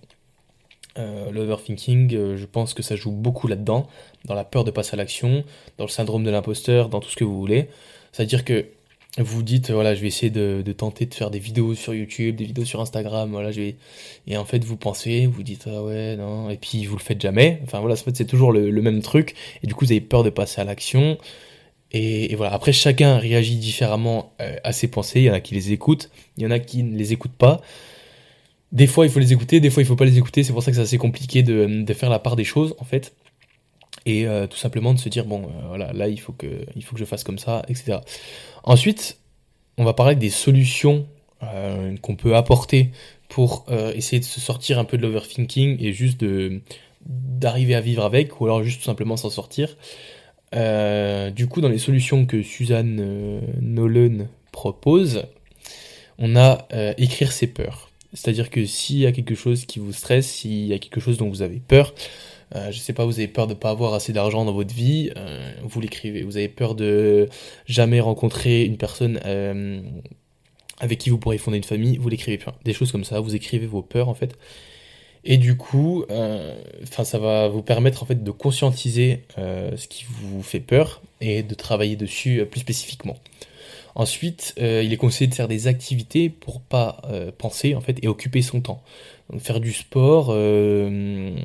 Euh, 0.98 1.32
L'overthinking, 1.32 2.14
euh, 2.14 2.38
je 2.38 2.46
pense 2.46 2.74
que 2.74 2.84
ça 2.84 2.96
joue 2.96 3.12
beaucoup 3.12 3.48
là-dedans, 3.48 3.88
dans 4.26 4.34
la 4.34 4.44
peur 4.44 4.64
de 4.64 4.72
passer 4.72 4.96
à 4.96 4.98
l'action, 4.98 5.44
dans 5.78 5.86
le 5.86 5.90
syndrome 5.90 6.24
de 6.24 6.30
l'imposteur, 6.30 6.90
dans 6.90 7.00
tout 7.00 7.10
ce 7.10 7.16
que 7.16 7.24
vous 7.24 7.38
voulez. 7.38 7.70
C'est-à-dire 8.12 8.44
que 8.44 8.66
vous 9.18 9.44
dites, 9.44 9.72
voilà, 9.72 9.94
je 9.94 10.02
vais 10.02 10.08
essayer 10.08 10.30
de, 10.30 10.64
tenter 10.72 11.06
de 11.06 11.14
faire 11.14 11.32
des 11.32 11.40
vidéos 11.40 11.76
sur 11.76 11.94
YouTube, 11.94 12.38
des 12.38 12.46
vidéos 12.46 12.66
sur 12.66 12.80
Instagram, 12.80 13.30
voilà, 13.32 13.52
je 13.52 13.62
vais... 13.62 13.76
Et 14.28 14.38
en 14.38 14.46
fait, 14.46 14.64
vous 14.64 14.78
pensez, 14.78 15.26
vous 15.26 15.44
dites, 15.44 15.66
ah 15.68 15.84
ouais, 15.84 16.16
non, 16.16 16.50
et 16.50 16.58
puis 16.58 16.86
vous 16.86 16.96
le 16.96 17.02
faites 17.02 17.22
jamais. 17.22 17.60
Enfin 17.64 17.80
voilà, 17.82 17.96
en 17.96 17.98
fait, 17.98 18.16
c'est 18.16 18.26
toujours 18.26 18.54
le, 18.54 18.72
même 18.82 19.02
truc, 19.02 19.36
et 19.64 19.68
du 19.68 19.76
coup, 19.76 19.86
vous 19.86 19.92
avez 19.92 20.02
peur 20.02 20.24
de 20.24 20.30
passer 20.30 20.62
à 20.62 20.64
l'action. 20.64 21.18
Et, 21.92 22.34
voilà, 22.36 22.54
après 22.54 22.72
chacun 22.72 23.18
réagit 23.18 23.58
différemment 23.58 24.34
euh, 24.42 24.56
à 24.64 24.72
ses 24.72 24.88
pensées, 24.88 25.20
il 25.20 25.26
y 25.26 25.30
en 25.30 25.34
a 25.34 25.42
qui 25.42 25.56
les 25.56 25.74
écoutent, 25.74 26.10
il 26.38 26.44
y 26.44 26.48
en 26.48 26.52
a 26.52 26.60
qui 26.60 26.84
ne 26.84 26.98
les 26.98 27.12
écoutent 27.12 27.36
pas. 27.38 27.62
Des 28.72 28.88
fois 28.88 29.06
il 29.06 29.12
faut 29.12 29.20
les 29.20 29.34
écouter, 29.34 29.60
des 29.60 29.70
fois 29.70 29.84
il 29.84 29.86
faut 29.86 29.98
pas 29.98 30.06
les 30.06 30.18
écouter, 30.18 30.44
c'est 30.44 30.54
pour 30.54 30.64
ça 30.64 30.72
que 30.72 30.78
c'est 30.78 30.84
assez 30.84 30.98
compliqué 30.98 31.44
de, 31.44 31.94
faire 31.94 32.10
la 32.10 32.20
part 32.20 32.38
des 32.38 32.46
choses 32.46 32.76
en 32.80 32.86
fait. 32.86 33.14
Et 34.06 34.26
euh, 34.26 34.48
tout 34.48 34.58
simplement 34.58 34.94
de 34.94 35.00
se 35.00 35.10
dire, 35.10 35.26
bon, 35.26 35.44
euh, 35.44 35.68
voilà, 35.68 35.92
là 35.92 36.08
il 36.08 36.20
faut, 36.20 36.32
que, 36.32 36.48
il 36.76 36.84
faut 36.84 36.94
que 36.94 37.00
je 37.00 37.06
fasse 37.06 37.26
comme 37.26 37.38
ça, 37.38 37.64
etc. 37.68 38.00
Ensuite, 38.64 39.18
on 39.78 39.84
va 39.84 39.94
parler 39.94 40.16
des 40.16 40.30
solutions 40.30 41.08
qu'on 42.02 42.16
peut 42.16 42.36
apporter 42.36 42.92
pour 43.28 43.66
essayer 43.96 44.20
de 44.20 44.26
se 44.26 44.40
sortir 44.40 44.78
un 44.78 44.84
peu 44.84 44.98
de 44.98 45.02
l'overthinking 45.02 45.78
et 45.80 45.92
juste 45.92 46.24
d'arriver 47.06 47.76
à 47.76 47.82
vivre 47.82 48.06
avec, 48.06 48.40
ou 48.40 48.46
alors 48.46 48.64
juste 48.64 48.80
tout 48.80 48.86
simplement 48.86 49.18
s'en 49.18 49.30
sortir. 49.30 49.76
Euh, 50.54 51.30
du 51.32 51.48
coup, 51.48 51.62
dans 51.62 51.70
les 51.70 51.78
solutions 51.78 52.26
que 52.26 52.44
Suzanne 52.44 53.00
euh, 53.00 53.42
Nolan 53.62 54.28
propose, 54.52 55.24
on 56.18 56.36
a 56.36 56.68
euh, 56.74 56.94
écrire 56.98 57.32
ses 57.32 57.48
peurs. 57.48 57.91
C'est-à-dire 58.14 58.50
que 58.50 58.66
s'il 58.66 58.98
y 58.98 59.06
a 59.06 59.12
quelque 59.12 59.36
chose 59.36 59.66
qui 59.66 59.80
vous 59.80 59.94
stresse, 59.94 60.28
s'il 60.28 60.66
y 60.66 60.74
a 60.74 60.80
quelque 60.80 61.00
chose 61.00 61.18
dont 61.18 61.30
vous 61.30 61.42
avez 61.42 61.62
peur, 61.66 61.94
je 62.54 62.78
sais 62.78 62.92
pas, 62.92 63.06
vous 63.06 63.18
avez 63.20 63.30
peur 63.30 63.48
de 63.48 63.54
ne 63.54 63.58
pas 63.58 63.70
avoir 63.70 63.94
assez 63.94 64.12
d'argent 64.12 64.44
dans 64.44 64.52
votre 64.52 64.74
vie, 64.74 65.10
vous 65.64 65.80
l'écrivez. 65.80 66.24
Vous 66.24 66.36
avez 66.36 66.50
peur 66.50 66.76
de 66.76 67.30
jamais 67.66 68.02
rencontrer 68.02 68.66
une 68.66 68.76
personne 68.76 69.20
avec 70.82 71.00
qui 71.00 71.10
vous 71.10 71.18
pourrez 71.18 71.38
fonder 71.38 71.58
une 71.58 71.64
famille, 71.64 71.98
vous 71.98 72.10
l'écrivez. 72.10 72.40
Des 72.66 72.74
choses 72.74 72.92
comme 72.92 73.06
ça, 73.06 73.22
vous 73.22 73.36
écrivez 73.36 73.68
vos 73.68 73.82
peurs 73.82 74.10
en 74.10 74.14
fait. 74.14 74.36
Et 75.24 75.38
du 75.38 75.56
coup, 75.56 76.04
euh, 76.10 76.56
ça 76.90 77.20
va 77.20 77.48
vous 77.48 77.62
permettre 77.62 78.02
en 78.02 78.06
fait 78.06 78.24
de 78.24 78.32
conscientiser 78.32 79.24
euh, 79.38 79.76
ce 79.78 79.88
qui 79.88 80.06
vous 80.10 80.42
fait 80.42 80.60
peur 80.60 81.02
et 81.20 81.44
de 81.44 81.54
travailler 81.54 81.96
dessus 81.96 82.40
euh, 82.40 82.46
plus 82.46 82.62
spécifiquement. 82.62 83.18
Ensuite, 83.96 84.56
euh, 84.60 84.82
il 84.84 84.94
est 84.94 84.98
conseillé 84.98 85.28
de 85.28 85.36
faire 85.36 85.48
des 85.48 85.68
activités 85.68 86.30
pour 86.30 86.62
pas 86.62 87.02
euh, 87.10 87.32
penser 87.38 87.76
en 87.76 87.82
fait 87.82 87.98
et 88.04 88.08
occuper 88.08 88.42
son 88.42 88.62
temps. 88.62 88.84
Donc 89.30 89.42
faire 89.42 89.60
du 89.60 89.74
sport, 89.74 90.28
euh, 90.30 91.36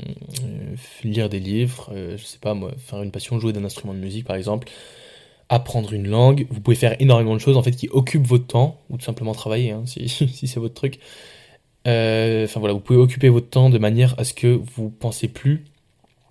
lire 1.05 1.29
des 1.29 1.41
livres, 1.41 1.93
je 1.93 2.23
sais 2.23 2.38
pas 2.38 2.55
moi, 2.55 2.73
faire 2.79 3.03
une 3.03 3.11
passion, 3.11 3.38
jouer 3.38 3.53
d'un 3.53 3.65
instrument 3.65 3.95
de 3.95 3.99
musique 3.99 4.26
par 4.26 4.37
exemple, 4.37 4.69
apprendre 5.49 5.93
une 5.93 6.09
langue. 6.09 6.47
Vous 6.50 6.61
pouvez 6.61 6.76
faire 6.76 6.97
énormément 7.00 7.35
de 7.35 7.41
choses 7.41 7.57
en 7.57 7.62
fait 7.62 7.73
qui 7.73 7.88
occupent 7.91 8.26
votre 8.26 8.47
temps 8.47 8.81
ou 8.91 8.97
tout 8.97 9.05
simplement 9.05 9.35
travailler 9.35 9.71
hein, 9.71 9.83
si, 9.87 10.09
si 10.09 10.47
c'est 10.49 10.61
votre 10.61 10.75
truc. 10.75 10.99
Enfin 11.85 12.59
voilà, 12.59 12.73
vous 12.73 12.81
pouvez 12.81 12.99
occuper 12.99 13.29
votre 13.29 13.49
temps 13.49 13.71
de 13.71 13.79
manière 13.79 14.19
à 14.19 14.25
ce 14.25 14.35
que 14.35 14.61
vous 14.75 14.91
pensez 14.91 15.29
plus 15.29 15.65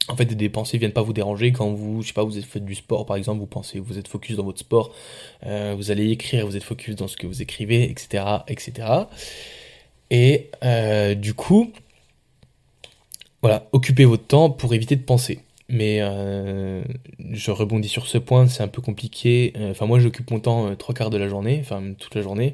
en 0.07 0.15
fait, 0.15 0.25
des 0.25 0.49
pensées 0.49 0.77
viennent 0.77 0.91
pas 0.91 1.01
vous 1.01 1.13
déranger 1.13 1.51
quand 1.51 1.71
vous, 1.71 2.01
je 2.01 2.07
sais 2.07 2.13
pas, 2.13 2.23
vous 2.23 2.39
faites 2.41 2.65
du 2.65 2.75
sport 2.75 3.05
par 3.05 3.17
exemple, 3.17 3.39
vous 3.39 3.47
pensez, 3.47 3.79
vous 3.79 3.97
êtes 3.97 4.07
focus 4.07 4.35
dans 4.37 4.43
votre 4.43 4.59
sport, 4.59 4.93
euh, 5.45 5.73
vous 5.75 5.89
allez 5.91 6.11
écrire, 6.11 6.45
vous 6.45 6.55
êtes 6.55 6.63
focus 6.63 6.95
dans 6.95 7.07
ce 7.07 7.17
que 7.17 7.25
vous 7.25 7.41
écrivez, 7.41 7.89
etc., 7.89 8.23
etc. 8.47 8.87
Et 10.11 10.49
euh, 10.63 11.15
du 11.15 11.33
coup, 11.33 11.71
voilà, 13.41 13.67
occupez 13.71 14.05
votre 14.05 14.25
temps 14.27 14.49
pour 14.49 14.73
éviter 14.73 14.95
de 14.95 15.03
penser. 15.03 15.39
Mais 15.67 15.97
euh, 16.01 16.83
je 17.31 17.49
rebondis 17.49 17.89
sur 17.89 18.05
ce 18.05 18.19
point, 18.19 18.47
c'est 18.47 18.61
un 18.61 18.67
peu 18.67 18.83
compliqué. 18.83 19.53
Enfin, 19.71 19.87
moi, 19.87 19.97
j'occupe 19.99 20.29
mon 20.29 20.39
temps 20.39 20.75
trois 20.75 20.93
quarts 20.93 21.09
de 21.09 21.17
la 21.17 21.27
journée, 21.27 21.57
enfin 21.59 21.81
toute 21.97 22.13
la 22.13 22.21
journée. 22.21 22.53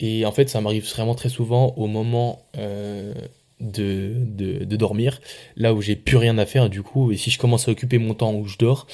Et 0.00 0.26
en 0.26 0.32
fait, 0.32 0.48
ça 0.48 0.60
m'arrive 0.60 0.84
vraiment 0.90 1.14
très 1.14 1.28
souvent 1.28 1.74
au 1.76 1.86
moment 1.86 2.42
de, 3.60 4.14
de, 4.64 4.76
dormir, 4.76 5.20
là 5.56 5.74
où 5.74 5.82
j'ai 5.82 5.96
plus 5.96 6.16
rien 6.16 6.38
à 6.38 6.46
faire 6.46 6.70
du 6.70 6.82
coup, 6.82 7.12
et 7.12 7.16
si 7.16 7.30
je 7.30 7.38
commence 7.38 7.68
à 7.68 7.72
occuper 7.72 7.98
mon 7.98 8.14
temps 8.14 8.34
où 8.34 8.46
je 8.46 8.56
dors, 8.58 8.86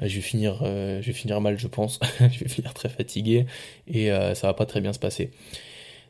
euh, 0.00 0.08
je 0.08 0.16
vais 0.16 0.20
finir, 0.20 0.60
euh, 0.62 1.00
je 1.00 1.06
vais 1.06 1.12
finir 1.12 1.40
mal 1.40 1.58
je 1.58 1.66
pense, 1.66 2.00
je 2.20 2.38
vais 2.40 2.48
finir 2.48 2.74
très 2.74 2.88
fatigué, 2.88 3.46
et 3.88 4.12
euh, 4.12 4.34
ça 4.34 4.46
va 4.46 4.54
pas 4.54 4.66
très 4.66 4.80
bien 4.80 4.92
se 4.92 4.98
passer. 4.98 5.30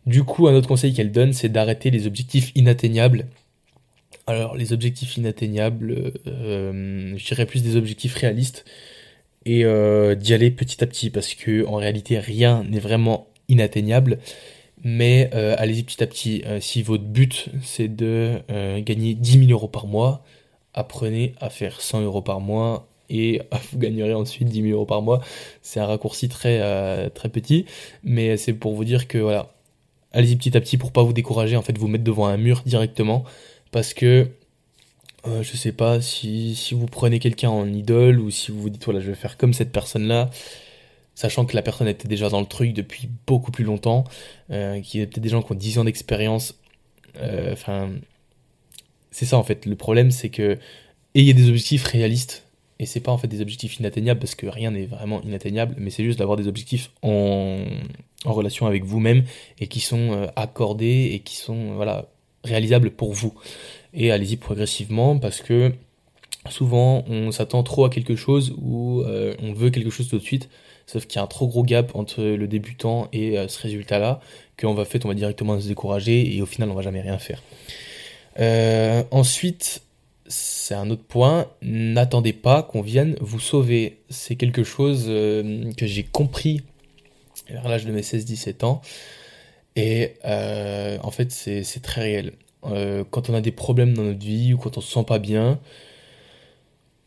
Du 0.06 0.24
coup, 0.24 0.48
un 0.48 0.54
autre 0.54 0.68
conseil 0.68 0.92
qu'elle 0.92 1.12
donne, 1.12 1.32
c'est 1.32 1.48
d'arrêter 1.48 1.90
les 1.90 2.06
objectifs 2.06 2.50
inatteignables. 2.56 3.26
Alors, 4.26 4.56
les 4.56 4.72
objectifs 4.72 5.16
inatteignables, 5.16 6.12
je 6.26 7.24
dirais 7.24 7.46
plus 7.46 7.62
des 7.62 7.76
objectifs 7.76 8.14
réalistes, 8.14 8.64
et 9.44 9.64
d'y 10.16 10.34
aller 10.34 10.50
petit 10.50 10.82
à 10.82 10.88
petit, 10.88 11.10
parce 11.10 11.34
que 11.34 11.64
en 11.66 11.76
réalité, 11.76 12.18
rien 12.18 12.64
n'est 12.64 12.80
vraiment 12.80 13.28
inatteignable 13.48 14.18
mais 14.84 15.30
euh, 15.34 15.54
allez-y 15.58 15.82
petit 15.84 16.02
à 16.02 16.06
petit. 16.06 16.42
Euh, 16.46 16.60
si 16.60 16.82
votre 16.82 17.04
but 17.04 17.48
c'est 17.62 17.88
de 17.88 18.40
euh, 18.50 18.80
gagner 18.80 19.14
10 19.14 19.46
000 19.46 19.50
euros 19.50 19.68
par 19.68 19.86
mois, 19.86 20.24
apprenez 20.74 21.34
à 21.40 21.50
faire 21.50 21.80
100 21.80 22.02
euros 22.02 22.22
par 22.22 22.40
mois 22.40 22.88
et 23.10 23.42
vous 23.72 23.78
gagnerez 23.78 24.14
ensuite 24.14 24.48
10 24.48 24.62
000 24.62 24.74
euros 24.74 24.86
par 24.86 25.02
mois. 25.02 25.20
C'est 25.62 25.80
un 25.80 25.86
raccourci 25.86 26.28
très, 26.28 27.10
très 27.10 27.28
petit, 27.28 27.66
mais 28.04 28.36
c'est 28.36 28.54
pour 28.54 28.74
vous 28.74 28.84
dire 28.84 29.08
que 29.08 29.18
voilà, 29.18 29.52
allez-y 30.12 30.36
petit 30.36 30.56
à 30.56 30.60
petit 30.60 30.78
pour 30.78 30.92
pas 30.92 31.02
vous 31.02 31.12
décourager, 31.12 31.56
en 31.56 31.62
fait, 31.62 31.78
vous 31.78 31.88
mettre 31.88 32.04
devant 32.04 32.26
un 32.26 32.36
mur 32.36 32.62
directement. 32.66 33.24
Parce 33.70 33.94
que 33.94 34.28
je 35.24 35.56
sais 35.56 35.72
pas 35.72 36.00
si, 36.00 36.54
si 36.56 36.74
vous 36.74 36.86
prenez 36.86 37.18
quelqu'un 37.20 37.50
en 37.50 37.72
idole 37.72 38.18
ou 38.18 38.30
si 38.30 38.50
vous 38.50 38.60
vous 38.60 38.70
dites 38.70 38.84
voilà, 38.84 39.00
je 39.00 39.08
vais 39.08 39.14
faire 39.14 39.36
comme 39.36 39.54
cette 39.54 39.70
personne 39.72 40.08
là 40.08 40.30
sachant 41.14 41.44
que 41.44 41.54
la 41.54 41.62
personne 41.62 41.88
était 41.88 42.08
déjà 42.08 42.28
dans 42.28 42.40
le 42.40 42.46
truc 42.46 42.72
depuis 42.72 43.08
beaucoup 43.26 43.50
plus 43.50 43.64
longtemps, 43.64 44.04
euh, 44.50 44.80
qu'il 44.80 45.00
y 45.00 45.02
a 45.02 45.06
peut-être 45.06 45.22
des 45.22 45.28
gens 45.28 45.42
qui 45.42 45.52
ont 45.52 45.56
10 45.56 45.78
ans 45.78 45.84
d'expérience. 45.84 46.58
Euh, 47.18 47.52
enfin, 47.52 47.90
c'est 49.10 49.26
ça 49.26 49.36
en 49.36 49.42
fait. 49.42 49.66
Le 49.66 49.76
problème, 49.76 50.10
c'est 50.10 50.30
que 50.30 50.58
ayez 51.14 51.34
des 51.34 51.48
objectifs 51.48 51.84
réalistes. 51.84 52.46
Et 52.78 52.86
c'est 52.86 53.00
pas 53.00 53.12
en 53.12 53.18
fait 53.18 53.28
des 53.28 53.40
objectifs 53.40 53.78
inatteignables 53.78 54.18
parce 54.18 54.34
que 54.34 54.46
rien 54.46 54.72
n'est 54.72 54.86
vraiment 54.86 55.22
inatteignable, 55.22 55.76
mais 55.78 55.90
c'est 55.90 56.02
juste 56.02 56.18
d'avoir 56.18 56.36
des 56.36 56.48
objectifs 56.48 56.90
en, 57.02 57.64
relation 58.24 58.66
avec 58.66 58.84
vous-même 58.84 59.24
et 59.60 59.68
qui 59.68 59.78
sont 59.78 60.12
euh, 60.12 60.26
accordés 60.34 61.10
et 61.12 61.20
qui 61.20 61.36
sont 61.36 61.74
voilà 61.74 62.06
réalisables 62.42 62.90
pour 62.90 63.12
vous. 63.12 63.34
Et 63.94 64.10
allez-y 64.10 64.36
progressivement 64.36 65.18
parce 65.18 65.42
que 65.42 65.72
souvent 66.48 67.04
on 67.06 67.30
s'attend 67.30 67.62
trop 67.62 67.84
à 67.84 67.90
quelque 67.90 68.16
chose 68.16 68.52
ou 68.60 69.04
on 69.04 69.52
veut 69.52 69.70
quelque 69.70 69.90
chose 69.90 70.08
tout 70.08 70.18
de 70.18 70.24
suite 70.24 70.48
Sauf 70.92 71.06
qu'il 71.06 71.16
y 71.16 71.20
a 71.20 71.22
un 71.22 71.26
trop 71.26 71.48
gros 71.48 71.62
gap 71.62 71.92
entre 71.94 72.22
le 72.22 72.46
débutant 72.46 73.08
et 73.14 73.38
euh, 73.38 73.48
ce 73.48 73.58
résultat-là, 73.62 74.20
qu'en 74.58 74.74
va 74.74 74.84
fait, 74.84 75.06
on 75.06 75.08
va 75.08 75.14
directement 75.14 75.58
se 75.58 75.66
décourager 75.66 76.36
et 76.36 76.42
au 76.42 76.46
final, 76.46 76.68
on 76.68 76.74
va 76.74 76.82
jamais 76.82 77.00
rien 77.00 77.16
faire. 77.16 77.42
Euh, 78.38 79.02
ensuite, 79.10 79.80
c'est 80.26 80.74
un 80.74 80.90
autre 80.90 81.04
point, 81.04 81.46
n'attendez 81.62 82.34
pas 82.34 82.62
qu'on 82.62 82.82
vienne 82.82 83.16
vous 83.22 83.40
sauver. 83.40 84.00
C'est 84.10 84.36
quelque 84.36 84.64
chose 84.64 85.06
euh, 85.08 85.72
que 85.78 85.86
j'ai 85.86 86.02
compris 86.02 86.60
vers 87.48 87.66
l'âge 87.70 87.86
de 87.86 87.92
mes 87.92 88.02
16-17 88.02 88.62
ans. 88.66 88.82
Et 89.76 90.16
en 90.22 91.10
fait, 91.10 91.32
c'est 91.32 91.82
très 91.82 92.02
réel. 92.02 92.32
quand 93.10 93.30
on 93.30 93.34
a 93.34 93.40
des 93.40 93.50
problèmes 93.50 93.94
dans 93.94 94.02
notre 94.02 94.22
vie 94.22 94.52
ou 94.52 94.58
quand 94.58 94.76
on 94.76 94.82
se 94.82 94.92
sent 94.92 95.04
pas 95.08 95.18
bien, 95.18 95.58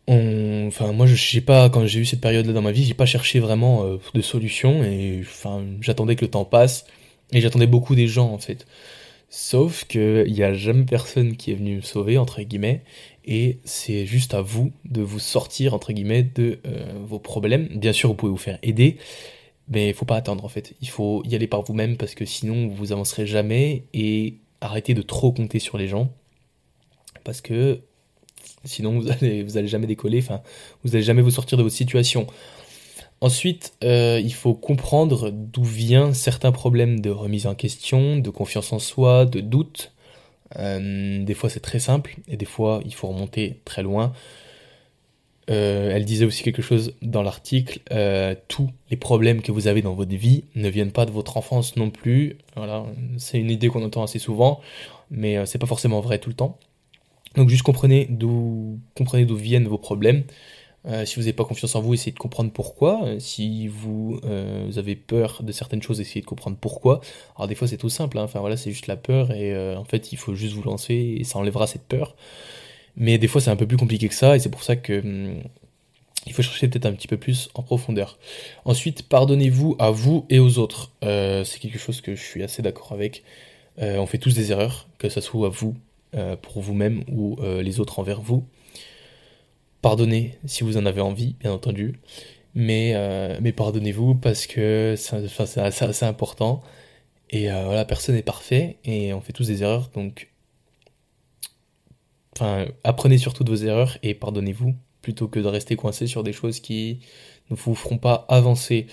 enfin 0.07 0.91
moi 0.91 1.07
je 1.07 1.15
sais 1.15 1.41
pas 1.41 1.69
quand 1.69 1.85
j'ai 1.87 1.99
eu 1.99 2.05
cette 2.05 2.21
période 2.21 2.45
là 2.45 2.53
dans 2.53 2.61
ma 2.61 2.71
vie 2.71 2.83
j'ai 2.83 2.93
pas 2.93 3.07
cherché 3.07 3.39
vraiment 3.39 3.83
euh, 3.85 3.97
de 4.13 4.21
solution 4.21 4.83
et 4.83 5.21
enfin 5.21 5.63
j'attendais 5.81 6.15
que 6.15 6.23
le 6.25 6.31
temps 6.31 6.45
passe 6.45 6.85
et 7.31 7.41
j'attendais 7.41 7.67
beaucoup 7.67 7.95
des 7.95 8.07
gens 8.07 8.31
en 8.31 8.37
fait. 8.37 8.65
Sauf 9.29 9.85
que 9.85 10.23
il 10.27 10.35
y 10.35 10.43
a 10.43 10.53
jamais 10.53 10.85
personne 10.85 11.35
qui 11.35 11.51
est 11.51 11.55
venu 11.55 11.77
me 11.77 11.81
sauver 11.81 12.17
entre 12.17 12.41
guillemets 12.41 12.83
et 13.25 13.59
c'est 13.65 14.05
juste 14.05 14.33
à 14.35 14.41
vous 14.41 14.71
de 14.85 15.01
vous 15.01 15.19
sortir 15.19 15.73
entre 15.73 15.91
guillemets 15.91 16.23
de 16.23 16.59
euh, 16.67 16.85
vos 17.05 17.19
problèmes. 17.19 17.67
Bien 17.75 17.91
sûr 17.91 18.09
vous 18.09 18.15
pouvez 18.15 18.31
vous 18.31 18.37
faire 18.37 18.59
aider 18.63 18.97
mais 19.67 19.89
il 19.89 19.93
faut 19.95 20.05
pas 20.05 20.17
attendre 20.17 20.45
en 20.45 20.49
fait. 20.49 20.75
Il 20.81 20.89
faut 20.89 21.23
y 21.25 21.35
aller 21.35 21.47
par 21.47 21.63
vous-même 21.63 21.97
parce 21.97 22.13
que 22.15 22.25
sinon 22.25 22.67
vous 22.67 22.91
avancerez 22.91 23.25
jamais 23.25 23.83
et 23.93 24.35
arrêtez 24.61 24.93
de 24.93 25.01
trop 25.01 25.31
compter 25.31 25.59
sur 25.59 25.77
les 25.77 25.87
gens 25.87 26.11
parce 27.23 27.41
que 27.41 27.81
Sinon, 28.65 28.99
vous 28.99 29.09
allez, 29.09 29.67
jamais 29.67 29.87
décoller, 29.87 30.19
enfin, 30.19 30.41
vous 30.83 30.95
allez 30.95 31.03
jamais 31.03 31.21
vous 31.21 31.31
sortir 31.31 31.57
de 31.57 31.63
votre 31.63 31.75
situation. 31.75 32.27
Ensuite, 33.21 33.73
euh, 33.83 34.19
il 34.23 34.33
faut 34.33 34.53
comprendre 34.53 35.31
d'où 35.31 35.63
viennent 35.63 36.13
certains 36.13 36.51
problèmes 36.51 36.99
de 36.99 37.09
remise 37.09 37.47
en 37.47 37.55
question, 37.55 38.17
de 38.17 38.29
confiance 38.29 38.73
en 38.73 38.79
soi, 38.79 39.25
de 39.25 39.39
doute. 39.39 39.93
Euh, 40.57 41.23
des 41.23 41.33
fois, 41.33 41.49
c'est 41.49 41.61
très 41.61 41.79
simple, 41.79 42.17
et 42.27 42.37
des 42.37 42.45
fois, 42.45 42.81
il 42.85 42.93
faut 42.93 43.07
remonter 43.07 43.61
très 43.65 43.83
loin. 43.83 44.13
Euh, 45.51 45.91
elle 45.93 46.05
disait 46.05 46.25
aussi 46.25 46.43
quelque 46.43 46.63
chose 46.63 46.93
dans 47.03 47.21
l'article, 47.21 47.79
tous 48.47 48.69
les 48.89 48.97
problèmes 48.97 49.41
que 49.41 49.51
vous 49.51 49.67
avez 49.67 49.81
dans 49.81 49.93
votre 49.93 50.15
vie 50.15 50.43
ne 50.55 50.69
viennent 50.69 50.91
pas 50.91 51.05
de 51.05 51.11
votre 51.11 51.37
enfance 51.37 51.77
non 51.77 51.91
plus. 51.91 52.37
C'est 53.17 53.39
une 53.39 53.51
idée 53.51 53.69
qu'on 53.69 53.83
entend 53.83 54.03
assez 54.03 54.19
souvent, 54.19 54.59
mais 55.09 55.45
c'est 55.45 55.59
pas 55.59 55.67
forcément 55.67 56.01
vrai 56.01 56.19
tout 56.19 56.29
le 56.29 56.35
temps. 56.35 56.59
Donc 57.35 57.49
juste 57.49 57.63
comprenez 57.63 58.07
d'où 58.09 58.79
viennent 59.35 59.67
vos 59.67 59.77
problèmes. 59.77 60.23
Euh, 60.87 61.05
si 61.05 61.15
vous 61.15 61.21
n'avez 61.21 61.33
pas 61.33 61.45
confiance 61.45 61.75
en 61.75 61.81
vous, 61.81 61.93
essayez 61.93 62.11
de 62.11 62.19
comprendre 62.19 62.51
pourquoi. 62.51 63.03
Euh, 63.05 63.19
si 63.19 63.67
vous, 63.67 64.19
euh, 64.23 64.65
vous, 64.67 64.77
avez 64.77 64.95
peur 64.95 65.41
de 65.43 65.51
certaines 65.51 65.81
choses, 65.81 65.99
essayez 65.99 66.21
de 66.21 66.25
comprendre 66.25 66.57
pourquoi. 66.59 67.01
Alors 67.35 67.47
des 67.47 67.55
fois 67.55 67.67
c'est 67.67 67.77
tout 67.77 67.89
simple, 67.89 68.17
hein. 68.17 68.23
enfin 68.23 68.39
voilà, 68.39 68.57
c'est 68.57 68.71
juste 68.71 68.87
la 68.87 68.97
peur 68.97 69.31
et 69.31 69.55
en 69.75 69.85
fait 69.85 70.11
il 70.11 70.17
faut 70.17 70.35
juste 70.35 70.53
vous 70.53 70.63
lancer 70.63 71.17
et 71.19 71.23
ça 71.23 71.39
enlèvera 71.39 71.67
cette 71.67 71.83
peur. 71.83 72.15
Mais 72.97 73.17
des 73.17 73.27
fois 73.27 73.41
c'est 73.41 73.49
un 73.51 73.55
peu 73.55 73.67
plus 73.67 73.77
compliqué 73.77 74.07
que 74.07 74.15
ça 74.15 74.35
et 74.35 74.39
c'est 74.39 74.49
pour 74.49 74.63
ça 74.63 74.75
que 74.75 74.99
hum, 74.99 75.41
il 76.27 76.33
faut 76.33 76.41
chercher 76.41 76.67
peut-être 76.67 76.85
un 76.87 76.93
petit 76.93 77.07
peu 77.07 77.17
plus 77.17 77.49
en 77.53 77.61
profondeur. 77.61 78.17
Ensuite, 78.65 79.07
pardonnez-vous 79.07 79.75
à 79.77 79.91
vous 79.91 80.25
et 80.29 80.39
aux 80.39 80.57
autres. 80.57 80.91
c'est 81.01 81.59
quelque 81.59 81.77
chose 81.77 82.01
que 82.01 82.15
je 82.15 82.21
suis 82.21 82.43
assez 82.43 82.61
d'accord 82.61 82.93
avec. 82.93 83.23
on 83.77 84.05
fait 84.07 84.17
tous 84.17 84.33
des 84.33 84.51
erreurs, 84.51 84.87
que 84.97 85.09
ce 85.09 85.21
soit 85.21 85.47
à 85.47 85.49
vous 85.49 85.75
euh, 86.15 86.37
pour 86.37 86.61
vous-même 86.61 87.03
ou 87.11 87.35
euh, 87.41 87.61
les 87.61 87.81
autres 87.81 87.99
envers 87.99 88.21
vous. 88.21 88.47
Pardonnez 89.81 90.37
si 90.45 90.63
vous 90.63 90.77
en 90.77 90.85
avez 90.85 91.01
envie, 91.01 91.35
bien 91.41 91.51
entendu, 91.51 91.99
mais, 92.53 92.93
euh, 92.95 93.51
pardonnez-vous 93.51 94.15
parce 94.15 94.47
que 94.47 94.95
c'est 94.97 96.03
important. 96.03 96.63
Et 97.31 97.49
voilà, 97.49 97.83
personne 97.85 98.15
n'est 98.15 98.21
parfait 98.21 98.77
et 98.85 99.13
on 99.13 99.19
fait 99.19 99.33
tous 99.33 99.47
des 99.47 99.61
erreurs, 99.63 99.89
donc 99.93 100.29
apprenez 102.83 103.17
surtout 103.17 103.43
de 103.43 103.49
vos 103.49 103.63
erreurs 103.63 103.97
et 104.03 104.13
pardonnez-vous 104.13 104.75
plutôt 105.01 105.27
que 105.27 105.39
de 105.39 105.47
rester 105.47 105.75
coincé 105.75 106.07
sur 106.07 106.23
des 106.23 106.33
choses 106.33 106.59
qui 106.59 106.99
ne 107.49 107.55
vous 107.55 107.75
feront 107.75 107.97
pas 107.97 108.25
avancer. 108.29 108.87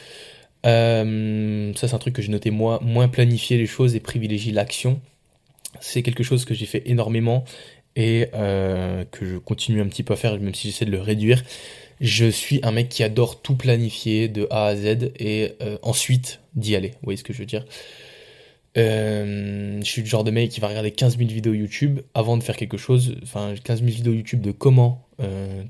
ça, 0.64 1.04
c'est 1.74 1.94
un 1.94 1.98
truc 1.98 2.14
que 2.14 2.22
j'ai 2.22 2.32
noté 2.32 2.50
moi, 2.50 2.80
moins 2.82 3.08
planifier 3.08 3.58
les 3.58 3.66
choses 3.66 3.94
et 3.94 4.00
privilégier 4.00 4.52
l'action 4.52 5.00
c'est 5.82 6.02
quelque 6.02 6.22
chose 6.22 6.44
que 6.44 6.54
j'ai 6.54 6.66
fait 6.66 6.82
énormément 6.86 7.44
et 7.96 8.28
euh, 8.34 9.04
que 9.10 9.26
je 9.26 9.36
continue 9.36 9.80
un 9.80 9.88
petit 9.88 10.02
peu 10.02 10.14
à 10.14 10.16
faire, 10.16 10.38
même 10.40 10.54
si 10.54 10.68
j'essaie 10.68 10.84
de 10.86 10.90
le 10.90 11.00
réduire. 11.00 11.42
Je 12.00 12.26
suis 12.26 12.60
un 12.62 12.72
mec 12.72 12.88
qui 12.88 13.02
adore 13.02 13.42
tout 13.42 13.56
planifier 13.56 14.28
de 14.28 14.46
A 14.50 14.66
à 14.66 14.76
Z 14.76 15.12
et 15.18 15.52
euh, 15.60 15.76
ensuite 15.82 16.40
d'y 16.54 16.74
aller. 16.74 16.90
Vous 16.90 17.04
voyez 17.04 17.16
ce 17.16 17.24
que 17.24 17.32
je 17.32 17.38
veux 17.40 17.46
dire? 17.46 17.64
Euh, 18.78 19.80
Je 19.82 19.86
suis 19.86 20.02
le 20.02 20.08
genre 20.08 20.24
de 20.24 20.30
mec 20.30 20.50
qui 20.50 20.60
va 20.60 20.68
regarder 20.68 20.90
15 20.92 21.18
000 21.18 21.28
vidéos 21.28 21.52
YouTube 21.52 22.00
avant 22.14 22.36
de 22.36 22.42
faire 22.42 22.56
quelque 22.56 22.78
chose. 22.78 23.16
Enfin, 23.22 23.54
15 23.62 23.80
000 23.80 23.92
vidéos 23.92 24.12
YouTube 24.14 24.40
de 24.40 24.52
comment 24.52 25.06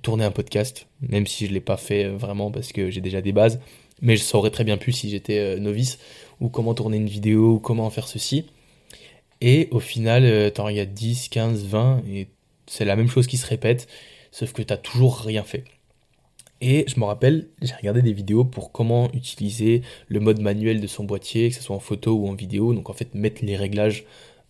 tourner 0.01 0.25
un 0.25 0.31
podcast, 0.31 0.87
même 1.07 1.27
si 1.27 1.45
je 1.45 1.51
ne 1.51 1.55
l'ai 1.55 1.61
pas 1.61 1.77
fait 1.77 2.09
vraiment 2.09 2.51
parce 2.51 2.73
que 2.73 2.91
j'ai 2.91 3.03
déjà 3.03 3.21
des 3.21 3.33
bases. 3.33 3.61
mais 4.01 4.17
ça 4.17 4.39
aurait 4.39 4.51
très 4.51 4.65
bien 4.65 4.79
pu 4.79 4.93
si 4.93 5.11
j'étais 5.11 5.59
novice, 5.61 5.99
ou 6.41 6.49
comment 6.49 6.73
tourner 6.73 6.97
une 6.97 7.07
vidéo, 7.09 7.57
ou 7.57 7.59
comment 7.59 7.91
faire 7.91 8.09
ceci. 8.09 8.47
Et 9.45 9.69
au 9.73 9.81
final, 9.81 10.25
euh, 10.25 10.51
t'en 10.51 10.65
regardes 10.67 10.95
10, 10.95 11.29
15, 11.29 11.65
20, 11.67 12.03
et 12.09 12.29
c'est 12.69 12.85
la 12.85 12.95
même 12.95 13.09
chose 13.09 13.27
qui 13.27 13.37
se 13.37 13.47
répète, 13.47 13.89
sauf 14.31 14.53
que 14.53 14.63
t'as 14.63 14.77
toujours 14.77 15.19
rien 15.19 15.43
fait. 15.43 15.65
Et 16.61 16.85
je 16.87 17.01
me 17.01 17.05
rappelle, 17.05 17.49
j'ai 17.61 17.75
regardé 17.75 18.03
des 18.03 18.13
vidéos 18.13 18.45
pour 18.45 18.71
comment 18.71 19.11
utiliser 19.13 19.83
le 20.07 20.21
mode 20.21 20.41
manuel 20.41 20.81
de 20.81 20.87
son 20.87 21.03
boîtier, 21.03 21.49
que 21.49 21.57
ce 21.57 21.63
soit 21.63 21.75
en 21.75 21.81
photo 21.81 22.13
ou 22.15 22.29
en 22.29 22.35
vidéo. 22.35 22.73
Donc 22.73 22.89
en 22.89 22.93
fait, 22.93 23.17
mettre 23.17 23.45
les 23.45 23.57
réglages 23.57 24.05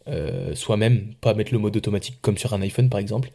euh, 0.08 0.54
soi-même, 0.54 1.14
pas 1.22 1.32
mettre 1.32 1.54
le 1.54 1.58
mode 1.58 1.74
automatique 1.74 2.18
comme 2.20 2.36
sur 2.36 2.52
un 2.52 2.60
iPhone 2.60 2.90
par 2.90 3.00
exemple. 3.00 3.30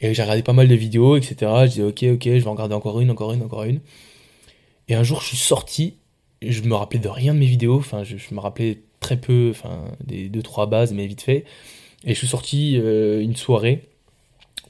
Et 0.00 0.14
j'ai 0.14 0.22
regardé 0.22 0.44
pas 0.44 0.52
mal 0.52 0.68
de 0.68 0.74
vidéos, 0.76 1.16
etc. 1.16 1.34
Je 1.64 1.66
disais 1.66 1.82
ok, 1.82 2.04
ok, 2.14 2.24
je 2.24 2.30
vais 2.30 2.46
en 2.46 2.52
regarder 2.52 2.76
encore 2.76 3.00
une, 3.00 3.10
encore 3.10 3.32
une, 3.32 3.42
encore 3.42 3.64
une. 3.64 3.80
Et 4.86 4.94
un 4.94 5.02
jour, 5.02 5.20
je 5.20 5.26
suis 5.28 5.36
sorti, 5.36 5.96
et 6.40 6.52
je 6.52 6.62
me 6.62 6.74
rappelais 6.74 7.00
de 7.00 7.08
rien 7.08 7.34
de 7.34 7.38
mes 7.40 7.46
vidéos, 7.46 7.78
enfin, 7.78 8.04
je, 8.04 8.16
me 8.32 8.40
rappelais 8.40 8.82
très 9.06 9.16
peu, 9.16 9.50
enfin, 9.50 9.84
des 10.04 10.28
deux, 10.28 10.42
trois 10.42 10.66
bases, 10.66 10.92
mais 10.92 11.06
vite 11.06 11.22
fait. 11.22 11.44
Et 12.04 12.12
je 12.12 12.18
suis 12.18 12.26
sorti 12.26 12.76
euh, 12.76 13.20
une 13.20 13.36
soirée 13.36 13.88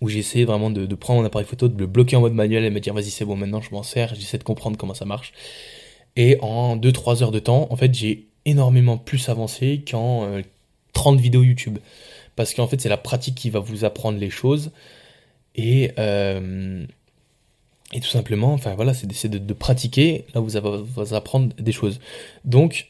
où 0.03 0.11
j'ai 0.11 0.19
essayé 0.19 0.45
vraiment 0.45 0.69
de, 0.69 0.95
prendre 0.95 1.21
mon 1.21 1.27
appareil 1.27 1.47
photo, 1.47 1.69
de 1.69 1.79
le 1.79 1.87
bloquer 1.87 2.17
en 2.17 2.21
mode 2.21 2.35
manuel 2.35 2.65
et 2.65 2.71
me 2.71 2.81
dire 2.81 2.93
vas-y, 2.93 3.11
c'est 3.11 3.25
bon, 3.25 3.35
maintenant 3.35 3.63
je 3.63 3.71
m'en 3.71 3.83
sers, 3.83 4.15
j'essaie 4.15 4.37
de 4.37 4.45
comprendre 4.45 4.77
comment 4.77 4.93
ça 4.93 5.07
marche. 5.07 5.33
Et 6.17 6.37
en 6.43 6.77
2-3 6.77 7.23
heures 7.23 7.31
de 7.31 7.39
temps, 7.39 7.67
en 7.71 7.77
fait, 7.77 7.95
j'ai 7.95 8.27
énormément 8.45 8.99
plus 8.99 9.31
avancé 9.31 9.83
qu'en 9.91 10.29
30 10.93 11.19
euh, 11.19 11.23
vidéos 11.23 11.43
YouTube. 11.43 11.79
Parce 12.37 12.53
qu'en 12.53 12.67
fait, 12.67 12.79
c'est 12.79 12.91
la 12.91 12.99
pratique 12.99 13.35
qui 13.35 13.49
va 13.49 13.61
vous 13.61 13.87
apprendre 13.87 14.19
les 14.19 14.29
choses. 14.29 14.71
Et, 15.55 15.93
euh, 15.99 16.85
et 17.93 18.01
tout 18.01 18.09
simplement, 18.09 18.53
enfin 18.53 18.75
voilà, 18.75 18.93
c'est 18.93 19.29
de, 19.29 19.39
de, 19.39 19.55
pratiquer, 19.55 20.27
là 20.35 20.41
vous 20.43 20.59
allez 20.59 21.15
apprendre 21.15 21.55
des 21.57 21.73
choses. 21.73 22.01
Donc, 22.45 22.89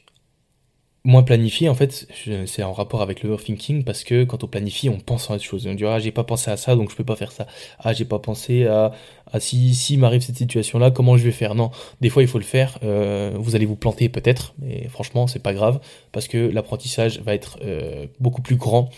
moins 1.06 1.22
planifié, 1.22 1.68
en 1.68 1.74
fait, 1.74 2.08
c'est 2.46 2.62
en 2.64 2.72
rapport 2.72 3.00
avec 3.00 3.22
l'overthinking 3.22 3.84
parce 3.84 4.02
que 4.02 4.24
quand 4.24 4.42
on 4.42 4.48
planifie, 4.48 4.88
on 4.88 4.98
pense 4.98 5.30
à 5.30 5.34
autre 5.34 5.44
chose. 5.44 5.66
On 5.66 5.74
dit, 5.74 5.84
ah, 5.86 6.00
j'ai 6.00 6.10
pas 6.10 6.24
pensé 6.24 6.50
à 6.50 6.56
ça, 6.56 6.74
donc 6.74 6.90
je 6.90 6.96
peux 6.96 7.04
pas 7.04 7.14
faire 7.14 7.30
ça. 7.30 7.46
Ah, 7.78 7.92
j'ai 7.92 8.04
pas 8.04 8.18
pensé 8.18 8.66
à, 8.66 8.92
à 9.32 9.38
si, 9.38 9.74
si 9.74 9.96
m'arrive 9.96 10.20
cette 10.20 10.36
situation-là, 10.36 10.90
comment 10.90 11.16
je 11.16 11.22
vais 11.22 11.30
faire? 11.30 11.54
Non, 11.54 11.70
des 12.00 12.10
fois, 12.10 12.22
il 12.22 12.28
faut 12.28 12.38
le 12.38 12.44
faire. 12.44 12.78
Euh, 12.82 13.32
vous 13.38 13.54
allez 13.54 13.66
vous 13.66 13.76
planter 13.76 14.08
peut-être, 14.08 14.54
mais 14.58 14.88
franchement, 14.88 15.28
c'est 15.28 15.42
pas 15.42 15.54
grave 15.54 15.80
parce 16.10 16.26
que 16.26 16.38
l'apprentissage 16.38 17.20
va 17.20 17.34
être 17.34 17.58
euh, 17.62 18.06
beaucoup 18.18 18.42
plus 18.42 18.56
grand 18.56 18.90